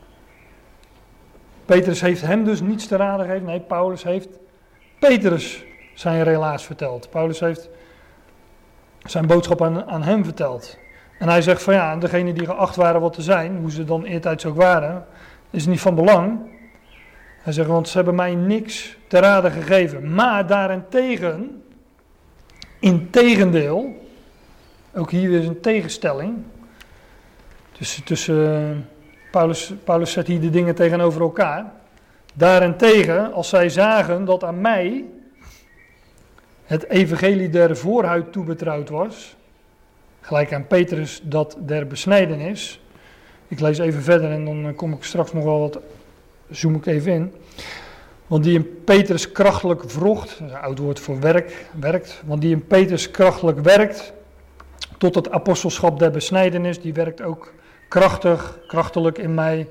[1.64, 3.46] Petrus heeft hem dus niets te raden gegeven.
[3.46, 4.28] Nee, Paulus heeft
[4.98, 5.64] Petrus
[5.94, 7.10] zijn relaas verteld.
[7.10, 7.68] Paulus heeft
[9.04, 10.78] zijn boodschap aan, aan hem verteld.
[11.18, 14.04] En hij zegt van ja, degene die geacht waren wat te zijn, hoe ze dan
[14.04, 15.06] eertijds ook waren,
[15.50, 16.38] is niet van belang.
[17.42, 20.14] Hij zegt, want ze hebben mij niks te raden gegeven.
[20.14, 21.62] Maar daarentegen,
[22.78, 24.06] in tegendeel,
[24.94, 26.34] ook hier weer een tegenstelling.
[27.72, 28.88] Tussen, tussen
[29.30, 31.72] Paulus, Paulus zet hier de dingen tegenover elkaar.
[32.36, 35.04] Daarentegen, als zij zagen dat aan mij
[36.64, 39.36] het evangelie der voorhuid toebetrouwd was,
[40.20, 42.80] gelijk aan Petrus dat der besnijdenis.
[43.48, 45.78] Ik lees even verder en dan kom ik straks nog wel wat,
[46.50, 47.34] zoom ik even in.
[48.26, 52.66] Want die in Petrus krachtelijk vrocht, een oud woord voor werk, werkt, want die in
[52.66, 54.12] Petrus krachtelijk werkt,
[54.98, 57.52] tot het apostelschap der besnijdenis, die werkt ook
[57.88, 59.68] krachtig, krachtelijk in mij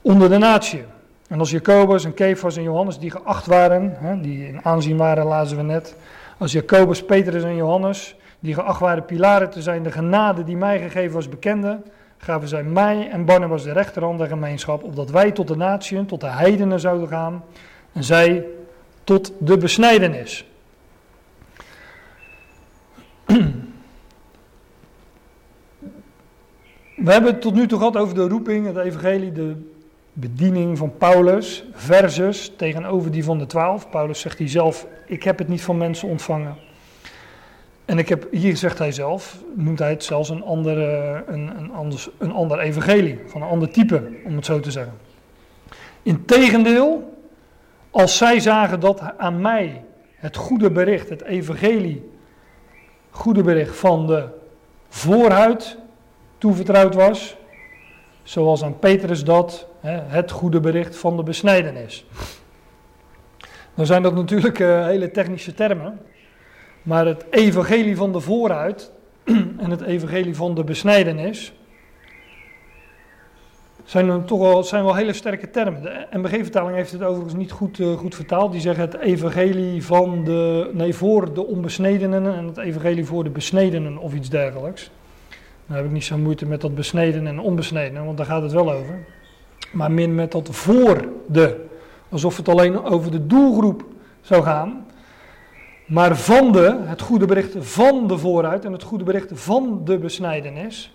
[0.00, 0.84] onder de natie.
[1.30, 5.26] En als Jacobus en Kefas en Johannes die geacht waren, hè, die in aanzien waren,
[5.26, 5.96] lazen we net.
[6.38, 10.78] Als Jacobus, Petrus en Johannes, die geacht waren pilaren te zijn, de genade die mij
[10.78, 11.80] gegeven was bekende,
[12.18, 16.20] gaven zij mij en Barnabas de rechterhand der gemeenschap, opdat wij tot de natieën, tot
[16.20, 17.44] de heidenen zouden gaan,
[17.92, 18.46] en zij
[19.04, 20.44] tot de besnijdenis.
[26.96, 29.70] We hebben het tot nu toe gehad over de roeping, het evangelie, de
[30.12, 33.90] bediening van Paulus versus tegenover die van de twaalf.
[33.90, 36.56] Paulus zegt hier zelf, ik heb het niet van mensen ontvangen.
[37.84, 41.72] En ik heb, hier zegt hij zelf, noemt hij het zelfs een, andere, een, een,
[41.72, 44.94] anders, een ander evangelie, van een ander type, om het zo te zeggen.
[46.02, 47.18] Integendeel,
[47.90, 49.84] als zij zagen dat aan mij
[50.14, 52.10] het goede bericht, het evangelie,
[53.10, 54.28] goede bericht van de
[54.88, 55.76] voorhuid
[56.38, 57.36] toevertrouwd was,
[58.30, 62.06] zoals aan Petrus dat, het goede bericht van de besnijdenis.
[63.74, 66.00] Nou zijn dat natuurlijk uh, hele technische termen,
[66.82, 68.92] maar het evangelie van de vooruit
[69.64, 71.52] en het evangelie van de besnijdenis
[73.84, 75.82] zijn toch wel, zijn wel hele sterke termen.
[75.82, 78.52] De MBG-vertaling heeft het overigens niet goed, uh, goed vertaald.
[78.52, 83.30] Die zeggen het evangelie van de, nee, voor de onbesnedenen en het evangelie voor de
[83.30, 84.90] besnedenen of iets dergelijks.
[85.70, 88.52] Dan heb ik niet zo moeite met dat besneden en onbesneden, want daar gaat het
[88.52, 88.98] wel over.
[89.72, 91.64] Maar min met dat voor de.
[92.08, 93.84] Alsof het alleen over de doelgroep
[94.20, 94.86] zou gaan.
[95.86, 99.98] Maar van de, het goede bericht van de vooruit en het goede bericht van de
[99.98, 100.94] besnijdenis.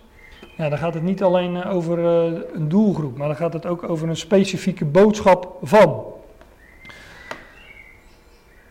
[0.56, 3.66] Ja, dan gaat het niet alleen eh, over eh, een doelgroep, maar dan gaat het
[3.66, 6.04] ook over een specifieke boodschap van.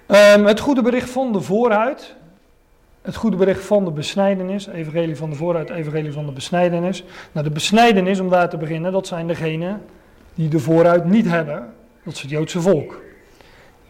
[0.08, 2.16] Um, het goede bericht van de vooruit,
[3.06, 7.04] het goede bericht van de besnijdenis, evangelie van de vooruit, evangelie van de besnijdenis.
[7.32, 9.82] Nou, de besnijdenis, om daar te beginnen, dat zijn degenen
[10.34, 11.74] die de vooruit niet hebben.
[12.04, 13.02] Dat is het Joodse volk.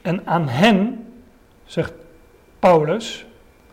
[0.02, 1.06] En aan hen,
[1.64, 1.94] zegt
[2.60, 3.26] Paulus,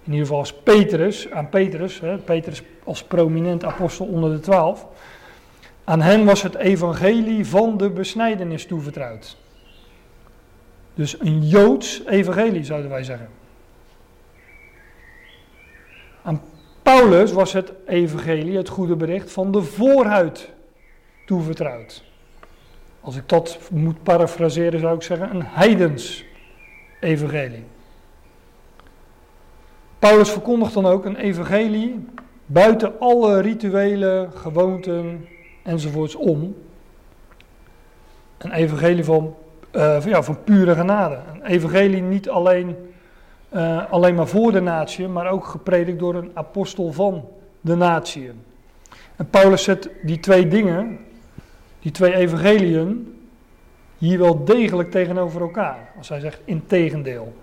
[0.05, 4.86] in ieder geval als Petrus, aan Petrus, hè, Petrus als prominent apostel onder de twaalf,
[5.84, 9.36] aan hen was het evangelie van de besnijdenis toevertrouwd.
[10.95, 13.28] Dus een Joods evangelie zouden wij zeggen.
[16.22, 16.40] Aan
[16.82, 20.50] Paulus was het evangelie, het goede bericht, van de voorhuid
[21.26, 22.04] toevertrouwd.
[23.00, 26.24] Als ik dat moet parafraseren zou ik zeggen een heidens
[27.00, 27.64] evangelie.
[29.98, 32.04] Paulus verkondigt dan ook een evangelie
[32.46, 35.26] buiten alle rituelen, gewoonten
[35.62, 36.56] enzovoorts om.
[38.38, 39.36] Een evangelie van,
[39.72, 41.18] uh, ja, van pure genade.
[41.32, 42.76] Een evangelie niet alleen
[43.55, 47.28] uh, alleen maar voor de natie, maar ook gepredikt door een apostel van
[47.61, 48.30] de natie.
[49.16, 50.98] En Paulus zet die twee dingen,
[51.80, 53.16] die twee evangeliën,
[53.98, 55.92] hier wel degelijk tegenover elkaar.
[55.98, 57.34] Als hij zegt in tegendeel.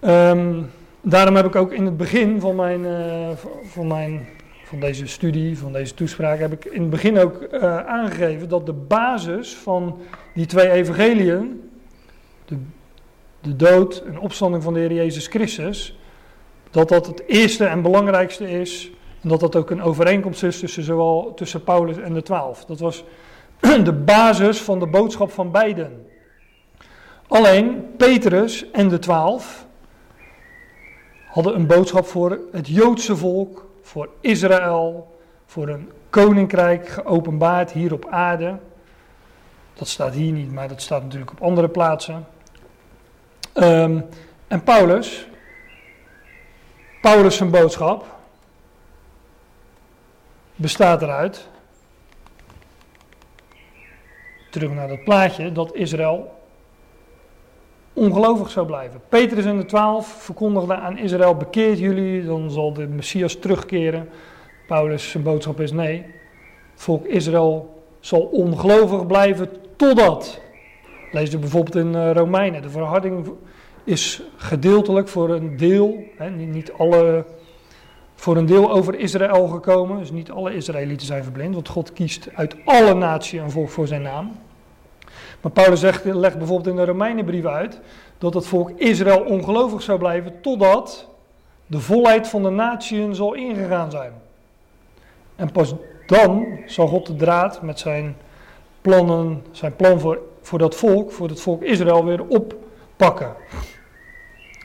[0.00, 0.70] Um,
[1.00, 3.28] daarom heb ik ook in het begin van mijn, uh,
[3.64, 4.26] van mijn
[4.68, 8.66] van deze studie, van deze toespraak, heb ik in het begin ook uh, aangegeven dat
[8.66, 9.98] de basis van
[10.34, 11.67] die twee evangeliën,
[13.40, 15.98] de dood en opstanding van de Heer Jezus Christus,
[16.70, 18.90] dat dat het eerste en belangrijkste is.
[19.22, 22.64] En dat dat ook een overeenkomst is tussen, zowel, tussen Paulus en de twaalf.
[22.64, 23.04] Dat was
[23.84, 26.06] de basis van de boodschap van beiden.
[27.28, 29.66] Alleen Petrus en de twaalf
[31.26, 35.16] hadden een boodschap voor het Joodse volk, voor Israël,
[35.46, 38.58] voor een koninkrijk geopenbaard hier op aarde.
[39.74, 42.26] Dat staat hier niet, maar dat staat natuurlijk op andere plaatsen.
[43.60, 44.04] Um,
[44.48, 45.28] en Paulus,
[47.00, 48.04] Paulus zijn boodschap,
[50.54, 51.48] bestaat eruit,
[54.50, 56.40] terug naar dat plaatje, dat Israël
[57.92, 59.00] ongelovig zou blijven.
[59.08, 64.08] Petrus en de twaalf verkondigden aan Israël, bekeert jullie, dan zal de Messias terugkeren.
[64.66, 66.06] Paulus' zijn boodschap is nee.
[66.74, 70.40] Volk Israël zal ongelovig blijven totdat.
[71.12, 72.62] Lees je bijvoorbeeld in eh, Romeinen.
[72.62, 73.32] De verharding
[73.88, 77.24] is gedeeltelijk voor een deel, hè, niet alle,
[78.14, 79.98] voor een deel over Israël gekomen.
[79.98, 83.86] Dus niet alle Israëlieten zijn verblind, want God kiest uit alle naties een volk voor
[83.86, 84.32] zijn naam.
[85.40, 87.80] Maar Paulus zegt, legt bijvoorbeeld in de Romeinenbrief uit
[88.18, 91.08] dat het volk Israël ongelovig zou blijven totdat
[91.66, 94.12] de volheid van de natieën zal ingegaan zijn.
[95.36, 95.74] En pas
[96.06, 98.16] dan zal God de draad met zijn
[98.80, 103.34] plannen, zijn plan voor, voor dat volk, voor het volk Israël weer oppakken.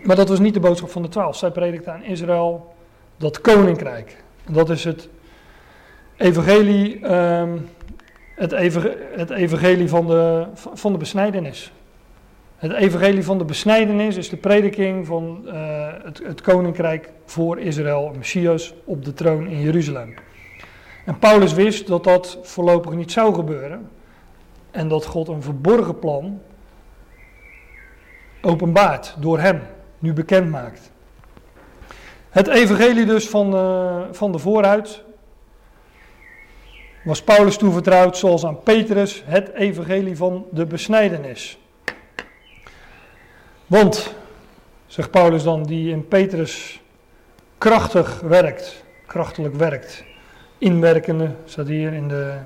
[0.04, 1.36] Maar dat was niet de boodschap van de twaalf.
[1.36, 2.74] Zij predikte aan Israël
[3.18, 4.24] dat koninkrijk.
[4.49, 5.10] Dat is het
[6.18, 7.70] evangelie, um,
[8.36, 8.51] het,
[9.32, 11.72] evangelie van de, van de besnijdenis.
[12.56, 18.12] Het evangelie van de besnijdenis is de prediking van uh, het, het, koninkrijk voor Israël,
[18.18, 20.14] Messias op de troon in Jeruzalem.
[21.06, 23.89] En Paulus wist dat dat voorlopig niet zou gebeuren
[24.72, 26.41] en dat God een verborgen plan
[28.41, 29.62] openbaart door hem,
[30.04, 30.91] nu bekend maakt.
[32.30, 35.04] Het evangelie dus van, uh, van de vooruit
[37.04, 41.58] was Paulus toevertrouwd zoals aan Petrus het evangelie van de besnijdenis.
[43.66, 44.14] Want,
[44.86, 46.82] zegt Paulus dan, die in Petrus
[47.58, 50.04] krachtig werkt, krachtelijk werkt,
[50.58, 52.38] inwerkende, staat hier in de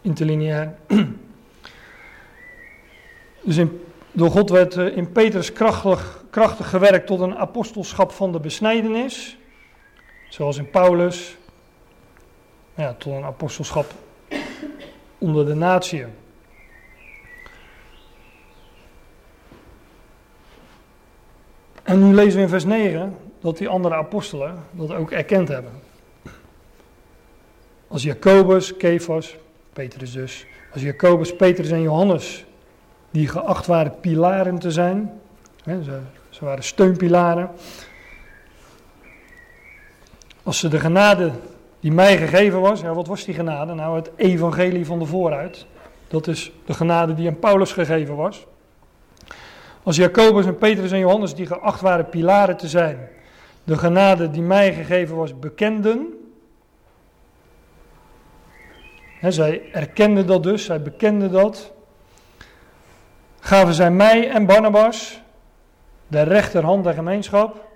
[0.00, 0.74] interlineair.
[3.42, 3.66] Dus
[4.12, 9.36] door God werd eh, in Petrus krachtig, krachtig gewerkt tot een apostelschap van de besnijdenis,
[10.28, 11.36] zoals in Paulus,
[12.74, 13.92] ja, tot een apostelschap
[15.18, 16.08] onder de natieën.
[21.82, 25.72] En nu lezen we in vers 9 dat die andere apostelen dat ook erkend hebben.
[27.88, 29.36] Als Jacobus, Kefas,
[29.72, 32.44] Petrus dus, als Jacobus, Petrus en Johannes,
[33.10, 35.20] die geacht waren pilaren te zijn,
[35.64, 35.82] hè,
[36.30, 37.50] ze waren steunpilaren.
[40.42, 41.32] Als ze de genade
[41.80, 43.74] die mij gegeven was, ja, wat was die genade?
[43.74, 45.66] Nou, het evangelie van de vooruit.
[46.08, 48.46] Dat is de genade die aan Paulus gegeven was.
[49.82, 53.08] Als Jacobus en Petrus en Johannes, die geacht waren pilaren te zijn,
[53.64, 56.14] de genade die mij gegeven was, bekenden.
[59.20, 61.72] zij erkenden dat dus, zij bekenden dat.
[63.40, 65.20] Gaven zij mij en Barnabas,
[66.10, 67.68] de rechterhand der gemeenschap,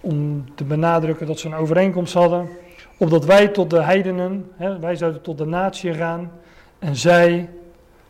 [0.00, 2.48] om te benadrukken dat ze een overeenkomst hadden,
[2.96, 6.32] opdat wij tot de heidenen, wij zouden tot de natie gaan,
[6.78, 7.48] en zij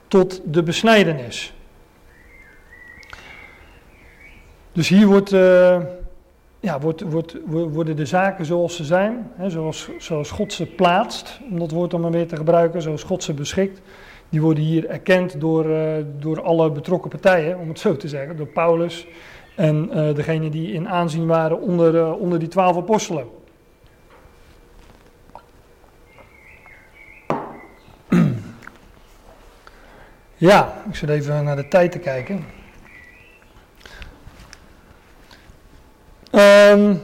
[0.08, 1.54] tot de besnijdenis.
[4.72, 5.80] Dus hier wordt, uh,
[6.60, 11.40] ja, wordt, wordt, worden de zaken zoals ze zijn, hè, zoals, zoals God ze plaatst,
[11.50, 13.80] om dat woord dan maar weer te gebruiken, zoals God ze beschikt,
[14.32, 18.36] die worden hier erkend door, uh, door alle betrokken partijen, om het zo te zeggen,
[18.36, 19.06] door Paulus
[19.56, 23.26] en uh, degene die in aanzien waren onder, onder die twaalf apostelen.
[30.36, 32.44] Ja, ik zit even naar de tijd te kijken.
[36.30, 37.02] Um,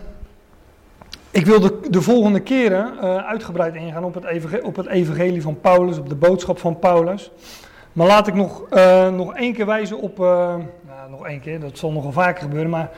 [1.38, 5.42] ik wil de, de volgende keren uh, uitgebreid ingaan op het, evangelie, op het evangelie
[5.42, 7.30] van Paulus, op de boodschap van Paulus.
[7.92, 10.26] Maar laat ik nog, uh, nog één keer wijzen op, uh,
[10.86, 12.90] nou, nog één keer, dat zal nogal vaker gebeuren, maar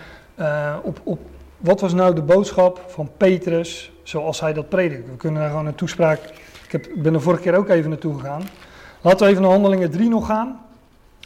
[0.82, 1.18] op, op
[1.56, 5.10] wat was nou de boodschap van Petrus zoals hij dat predikte.
[5.10, 6.20] We kunnen daar gewoon een toespraak,
[6.64, 8.42] ik heb, ben er vorige keer ook even naartoe gegaan.
[9.00, 10.60] Laten we even naar Handelingen 3 nog gaan.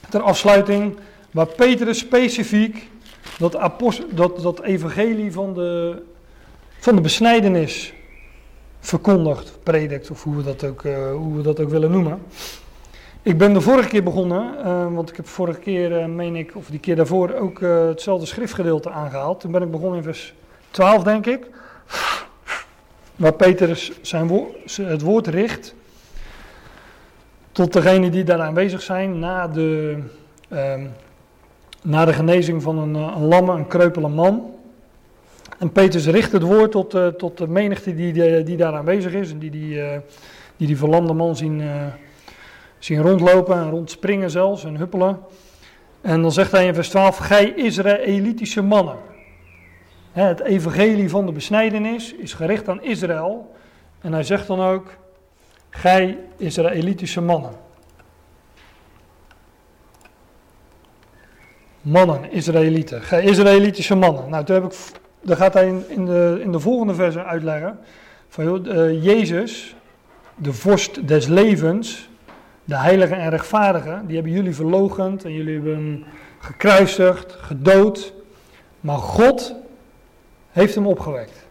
[0.08, 0.96] Ter afsluiting,
[1.30, 2.90] waar Petrus specifiek
[3.38, 3.58] dat,
[4.14, 6.02] dat, dat evangelie van de,
[6.84, 7.94] van de besnijdenis
[8.80, 12.22] verkondigt, predikt, of hoe we dat ook, uh, hoe we dat ook willen noemen.
[13.22, 16.56] Ik ben de vorige keer begonnen, uh, want ik heb vorige keer, uh, meen ik,
[16.56, 19.40] of die keer daarvoor, ook hetzelfde schriftgedeelte aangehaald.
[19.40, 20.34] Toen ben ik begonnen in vers
[20.70, 21.46] 12, denk ik.
[23.16, 24.30] Waar Petrus zijn
[24.82, 25.74] het woord richt
[27.52, 29.98] tot degenen die daar aanwezig zijn na de,
[30.50, 30.90] um,
[31.82, 34.54] na de genezing van een, eh, een lamme, een kreupele man.
[35.58, 39.30] En Petrus richt het woord tot, eh, tot de menigte die, die, daar aanwezig is
[39.30, 39.96] en die die, uh,
[40.56, 41.86] die, die verlamde man zien, eh,
[42.78, 45.18] zien rondlopen en rondspringen zelfs en huppelen.
[46.00, 48.96] En dan zegt hij in vers 12, gij Israëlitische mannen.
[50.12, 53.54] Hè, het evangelie van de besnijdenis is gericht aan Israël.
[54.00, 54.96] En hij zegt dan ook,
[55.70, 57.52] gij Israëlitische mannen.
[61.80, 63.02] Mannen, Israëlieten.
[63.02, 64.30] Gij Israëlitische mannen.
[64.30, 64.72] Nou, toen heb ik
[65.24, 67.78] daar gaat hij in, de, in de volgende verse uitleggen.
[68.28, 69.76] Van, joh, Jezus,
[70.34, 72.08] de vorst des levens,
[72.64, 76.04] de heilige en rechtvaardige, die hebben jullie verlogend en jullie hebben hem
[76.38, 78.12] gekruisigd, gedood.
[78.80, 79.54] Maar God
[80.50, 81.46] heeft hem opgewekt.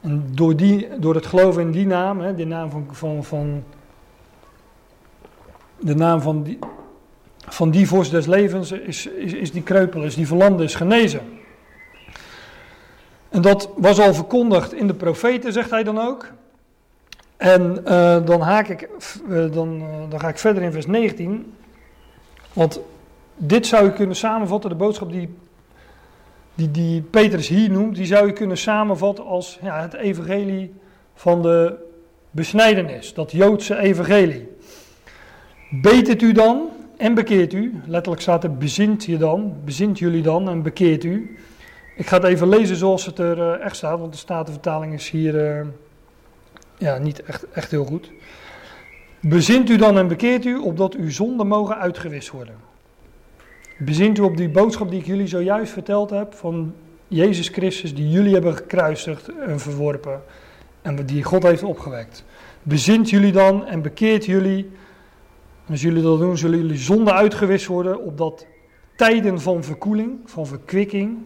[0.00, 3.64] En door, die, door het geloven in die naam, hè, de naam van, van, van
[5.80, 6.58] de naam van die,
[7.46, 11.20] van die vorst des levens, is, is, is die kreupel, is die verlande, is genezen.
[13.28, 16.32] En dat was al verkondigd in de profeten, zegt hij dan ook.
[17.36, 18.88] En uh, dan, haak ik,
[19.28, 21.54] uh, dan, uh, dan ga ik verder in vers 19.
[22.52, 22.80] Want
[23.36, 25.34] dit zou je kunnen samenvatten, de boodschap die,
[26.54, 30.74] die, die Petrus hier noemt, die zou je kunnen samenvatten als ja, het evangelie
[31.14, 31.74] van de
[32.30, 34.48] besnijdenis, dat Joodse evangelie.
[35.70, 40.48] Betert u dan en bekeert u, letterlijk staat er bezint je dan, bezint jullie dan
[40.48, 41.36] en bekeert u.
[41.96, 45.10] Ik ga het even lezen zoals het er uh, echt staat, want de Statenvertaling is
[45.10, 45.66] hier uh,
[46.78, 48.10] ja, niet echt, echt heel goed.
[49.20, 52.54] Bezint u dan en bekeert u, opdat uw zonden mogen uitgewist worden.
[53.78, 56.74] Bezint u op die boodschap die ik jullie zojuist verteld heb van
[57.08, 60.22] Jezus Christus, die jullie hebben gekruisigd en verworpen
[60.82, 62.24] en die God heeft opgewekt.
[62.62, 64.70] Bezint jullie dan en bekeert jullie.
[65.68, 68.46] Als jullie dat doen, zullen jullie zonden uitgewist worden, opdat
[68.96, 71.18] tijden van verkoeling, van verkwikking,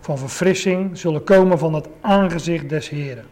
[0.00, 3.24] van verfrissing zullen komen van het aangezicht des Heren.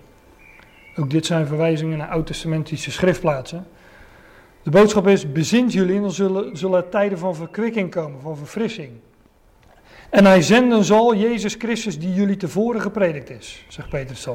[0.97, 3.66] Ook dit zijn verwijzingen naar oud-testamentische schriftplaatsen.
[4.62, 8.91] De boodschap is, bezint jullie en dan zullen, zullen tijden van verkwikking komen, van verfrissing.
[10.11, 14.27] En hij zenden zal Jezus Christus die jullie tevoren gepredikt is, zegt Petrus.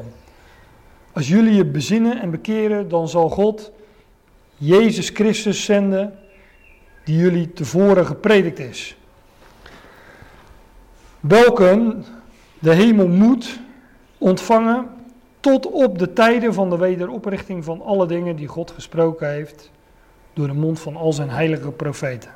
[1.12, 3.72] Als jullie je bezinnen en bekeren, dan zal God
[4.58, 6.18] Jezus Christus zenden
[7.04, 8.96] die jullie tevoren gepredikt is.
[11.20, 11.96] Welke
[12.58, 13.58] de hemel moet
[14.18, 14.88] ontvangen
[15.40, 19.70] tot op de tijden van de wederoprichting van alle dingen die God gesproken heeft
[20.32, 22.30] door de mond van al zijn heilige profeten.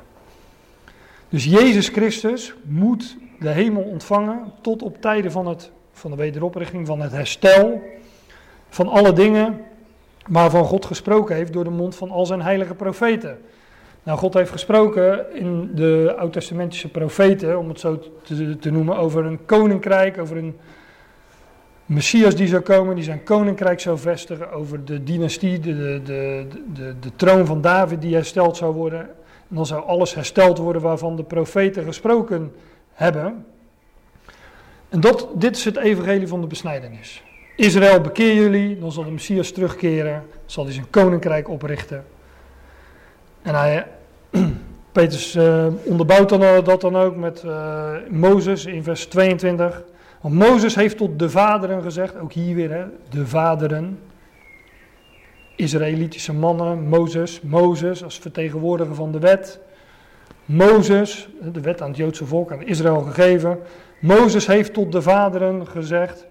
[1.29, 6.87] Dus Jezus Christus moet de hemel ontvangen tot op tijden van, het, van de wederoprichting,
[6.87, 7.81] van het herstel,
[8.69, 9.59] van alle dingen
[10.27, 13.37] waarvan God gesproken heeft door de mond van al zijn heilige profeten.
[14.03, 19.25] Nou, God heeft gesproken in de oud-testamentische profeten, om het zo te, te, noemen, over
[19.25, 20.57] een koninkrijk, over een
[21.85, 26.47] Messias die zou komen, die zijn koninkrijk zou vestigen, over de dynastie, de, de, de,
[26.73, 29.01] de, de troon van David die hersteld zou worden.
[29.49, 32.53] En dan zou alles hersteld worden waarvan de profeten gesproken
[32.93, 33.45] hebben.
[34.89, 37.23] En dat, dit is het evangelie van de besnijdenis.
[37.55, 42.05] Israël, bekeer jullie, dan zal de Messias terugkeren, zal hij zijn koninkrijk oprichten.
[43.41, 43.87] En hij,
[44.91, 49.83] Petrus uh, onderbouwt dan, dat dan ook met uh, Mozes in vers 22.
[50.21, 53.99] Want Mozes heeft tot de vaderen gezegd, ook hier weer, hè, de vaderen.
[55.55, 59.59] Israëlitische mannen, Mozes, Mozes als vertegenwoordiger van de wet.
[60.45, 63.59] Mozes, de wet aan het Joodse volk, aan Israël gegeven.
[63.99, 66.25] Mozes heeft tot de vaderen gezegd,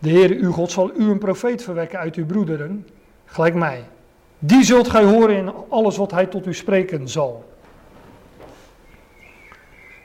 [0.00, 2.86] de Heer uw God zal u een profeet verwekken uit uw broederen,
[3.24, 3.84] gelijk mij.
[4.38, 7.48] Die zult gij horen in alles wat hij tot u spreken zal.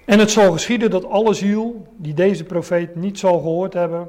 [0.06, 4.08] En het zal geschieden dat alle ziel die deze profeet niet zal gehoord hebben,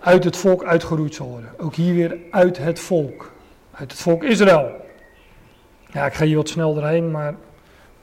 [0.00, 1.50] uit het volk uitgeroeid zal worden.
[1.58, 3.32] Ook hier weer uit het volk.
[3.70, 4.70] Uit het volk Israël.
[5.92, 7.34] Ja, ik ga hier wat snel doorheen, maar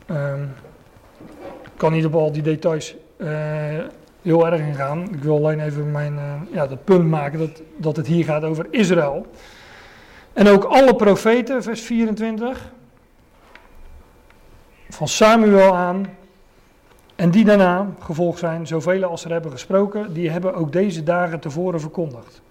[0.08, 0.34] uh,
[1.64, 3.30] ik kan niet op al die details uh,
[4.22, 5.02] heel erg ingaan.
[5.14, 8.44] Ik wil alleen even mijn, uh, ja, dat punt maken dat, dat het hier gaat
[8.44, 9.26] over Israël.
[10.34, 12.72] En ook alle profeten, vers 24,
[14.90, 16.18] van Samuel aan
[17.16, 21.40] en die daarna gevolgd zijn, zoveel als er hebben gesproken, die hebben ook deze dagen
[21.40, 22.42] tevoren verkondigd.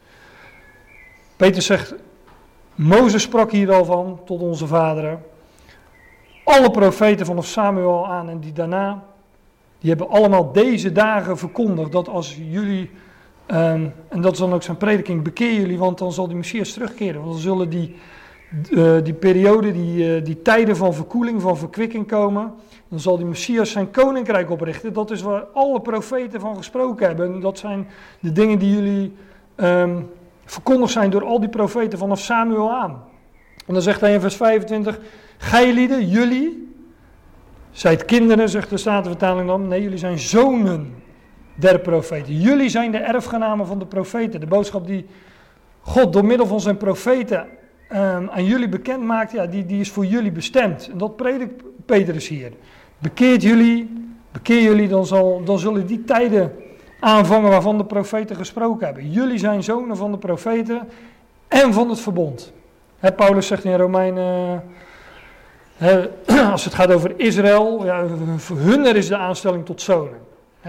[1.36, 1.95] Peter zegt,
[2.74, 5.23] Mozes sprak hier al van tot onze vaderen.
[6.45, 9.05] Alle profeten vanaf Samuel aan en die daarna,
[9.78, 12.90] die hebben allemaal deze dagen verkondigd dat als jullie
[13.52, 16.72] Um, en dat is dan ook zijn prediking, bekeer jullie, want dan zal die Messias
[16.72, 17.20] terugkeren.
[17.20, 17.96] Want dan zullen die,
[18.70, 22.52] uh, die periode, die, uh, die tijden van verkoeling, van verkwikking komen.
[22.88, 24.92] Dan zal die Messias zijn koninkrijk oprichten.
[24.92, 27.40] Dat is waar alle profeten van gesproken hebben.
[27.40, 27.88] Dat zijn
[28.20, 29.12] de dingen die jullie
[29.56, 30.10] um,
[30.44, 33.02] verkondigd zijn door al die profeten vanaf Samuel aan.
[33.66, 35.00] En dan zegt hij in vers 25,
[35.38, 36.68] gij lieden, jullie,
[37.78, 39.68] zijt kinderen, zegt de Statenvertaling dan.
[39.68, 40.94] Nee, jullie zijn zonen
[41.55, 42.40] der profeten.
[42.40, 44.40] Jullie zijn de erfgenamen van de profeten.
[44.40, 45.06] De boodschap die
[45.80, 47.46] God door middel van zijn profeten
[47.92, 50.88] um, aan jullie bekend maakt, ja, die, die is voor jullie bestemd.
[50.92, 52.52] En dat predikt Petrus hier.
[52.98, 53.90] Bekeert jullie,
[54.32, 56.52] bekeer jullie, dan, zal, dan zullen die tijden
[57.00, 59.10] aanvangen waarvan de profeten gesproken hebben.
[59.10, 60.88] Jullie zijn zonen van de profeten
[61.48, 62.52] en van het verbond.
[63.16, 64.62] Paulus zegt in Romeinen,
[66.52, 68.06] als het gaat over Israël, ja,
[68.36, 70.18] voor hun er is de aanstelling tot zonen.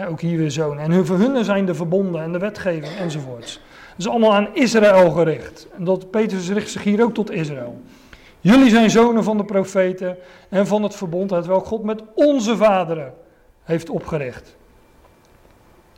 [0.10, 0.84] ook hier weer zonen.
[0.84, 3.61] En voor hun zijn de verbonden en de wetgeving enzovoorts.
[3.90, 5.68] Het is allemaal aan Israël gericht.
[5.77, 7.81] En dat Petrus richt zich hier ook tot Israël.
[8.40, 10.18] Jullie zijn zonen van de profeten
[10.49, 13.14] en van het verbond, welk God met onze vaderen
[13.64, 14.57] heeft opgericht.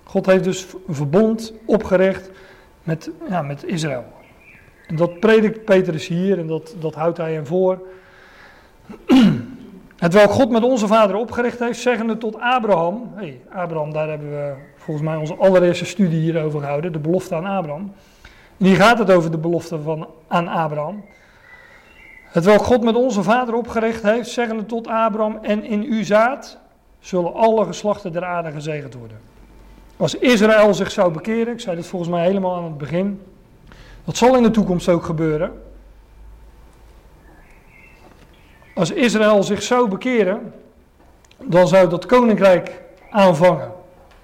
[0.03, 2.29] God heeft dus een verbond opgericht
[2.83, 4.05] met, ja, met Israël.
[4.87, 7.81] En dat predikt Petrus hier en dat, dat houdt hij hem voor.
[9.97, 13.11] Het welk God met onze vader opgericht heeft, zeggende tot Abraham.
[13.15, 17.45] Hey, Abraham, daar hebben we volgens mij onze allereerste studie hierover gehouden, de belofte aan
[17.45, 17.91] Abraham.
[18.57, 21.03] Hier gaat het over de belofte van, aan Abraham.
[22.23, 26.57] Het welk God met onze vader opgericht heeft, zeggende tot Abraham, en in uw zaad
[26.99, 29.17] zullen alle geslachten der aarde gezegend worden.
[29.97, 33.21] Als Israël zich zou bekeren, ik zei dat volgens mij helemaal aan het begin,
[34.05, 35.51] dat zal in de toekomst ook gebeuren.
[38.81, 40.53] Als Israël zich zou bekeren,
[41.43, 43.71] dan zou dat koninkrijk aanvangen.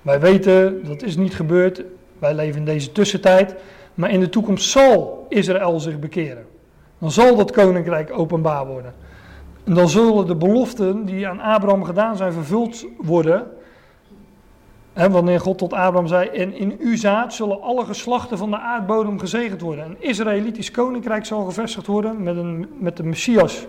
[0.01, 1.83] Wij weten dat is niet gebeurd,
[2.19, 3.55] wij leven in deze tussentijd,
[3.93, 6.45] maar in de toekomst zal Israël zich bekeren.
[6.97, 8.93] Dan zal dat koninkrijk openbaar worden.
[9.63, 13.47] En dan zullen de beloften die aan Abraham gedaan zijn vervuld worden.
[14.93, 18.59] En wanneer God tot Abraham zei: En in uw zaad zullen alle geslachten van de
[18.59, 19.85] aardbodem gezegend worden.
[19.85, 23.67] Een Israëlitisch koninkrijk zal gevestigd worden met, een, met de Messias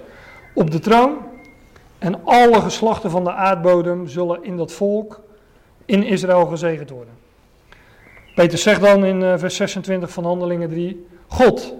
[0.52, 1.16] op de troon.
[1.98, 5.20] En alle geslachten van de aardbodem zullen in dat volk,
[5.84, 7.14] in Israël gezegend worden.
[8.34, 11.74] Peter zegt dan in eh, vers 26 van Handelingen 3: God,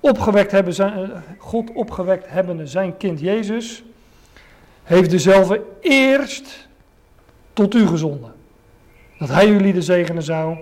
[0.00, 3.84] opgewekt hebben zijn, eh, God opgewekt hebbende zijn kind Jezus,
[4.82, 6.68] heeft dezelfde eerst
[7.52, 8.32] tot u gezonden.
[9.18, 10.56] Dat hij jullie de zegenen zou,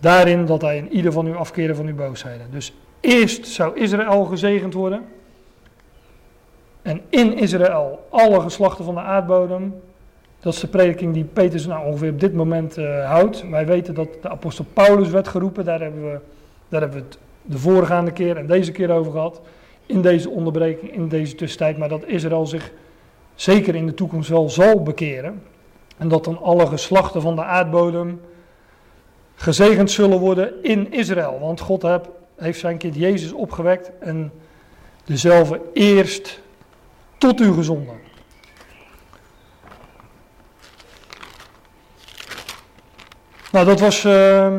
[0.00, 2.46] daarin dat hij in ieder van u afkeren van uw boosheden.
[2.50, 5.04] Dus eerst zou Israël gezegend worden.
[6.88, 9.80] En in Israël alle geslachten van de aardbodem.
[10.40, 13.48] Dat is de prediking die Petrus nou ongeveer op dit moment uh, houdt.
[13.50, 15.64] Wij weten dat de apostel Paulus werd geroepen.
[15.64, 16.18] Daar hebben we,
[16.68, 19.40] daar hebben we het de voorgaande keer en deze keer over gehad.
[19.86, 21.78] In deze onderbreking, in deze tussentijd.
[21.78, 22.72] Maar dat Israël zich
[23.34, 25.42] zeker in de toekomst wel zal bekeren.
[25.96, 28.20] En dat dan alle geslachten van de aardbodem
[29.34, 31.38] gezegend zullen worden in Israël.
[31.40, 31.86] Want God
[32.36, 34.32] heeft zijn kind Jezus opgewekt en
[35.04, 36.40] dezelfde eerst
[37.18, 38.00] tot u gezonden.
[43.52, 44.04] Nou, dat was.
[44.04, 44.54] Uh,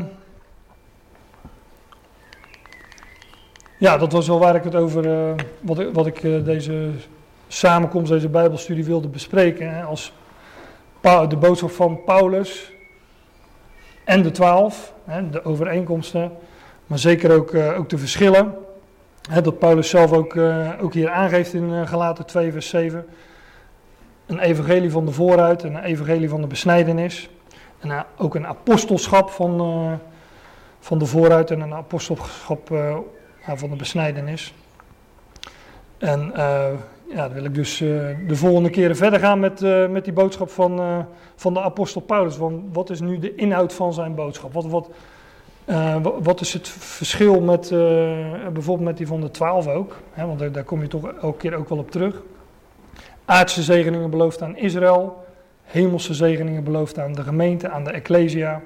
[3.79, 5.31] Ja, dat was wel waar ik het over, uh,
[5.61, 6.89] wat ik, wat ik uh, deze
[7.47, 9.75] samenkomst, deze Bijbelstudie wilde bespreken.
[9.75, 10.13] Hè, als
[11.01, 12.71] de boodschap van Paulus
[14.03, 14.93] en de twaalf,
[15.31, 16.31] de overeenkomsten,
[16.87, 18.55] maar zeker ook, uh, ook de verschillen.
[19.33, 20.37] Dat Paulus zelf ook,
[20.81, 23.05] ook hier aangeeft in Galaten 2, vers 7.
[24.25, 27.29] Een evangelie van de vooruit en een evangelie van de besnijdenis.
[27.79, 29.99] En ook een apostelschap van,
[30.79, 32.67] van de vooruit en een apostelschap
[33.55, 34.53] van de besnijdenis.
[35.99, 36.65] En uh,
[37.09, 37.89] ja, dan wil ik dus uh,
[38.27, 42.37] de volgende keren verder gaan met, uh, met die boodschap van, van de apostel Paulus.
[42.37, 44.53] Want wat is nu de inhoud van zijn boodschap?
[44.53, 44.89] Wat, wat,
[46.21, 47.69] wat is het verschil met
[48.53, 49.95] bijvoorbeeld met die van de twaalf ook?
[50.11, 52.21] Hè, want daar, kom je toch elke keer ook wel op terug.
[53.25, 55.23] Aardse zegeningen beloofd aan Israël.
[55.63, 58.61] Hemelse zegeningen beloofd aan de gemeente, aan de Ecclesia.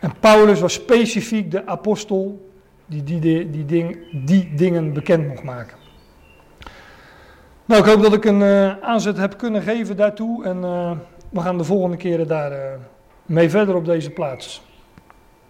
[0.00, 2.50] En Paulus was specifiek de apostel
[2.86, 5.76] die die, die, ding, die dingen bekend mocht maken.
[7.64, 10.44] Nou, ik hoop dat ik een uh, aanzet heb kunnen geven daartoe.
[10.44, 10.60] En
[11.28, 12.78] we gaan de volgende keren daar
[13.26, 14.67] mee verder op deze plaats.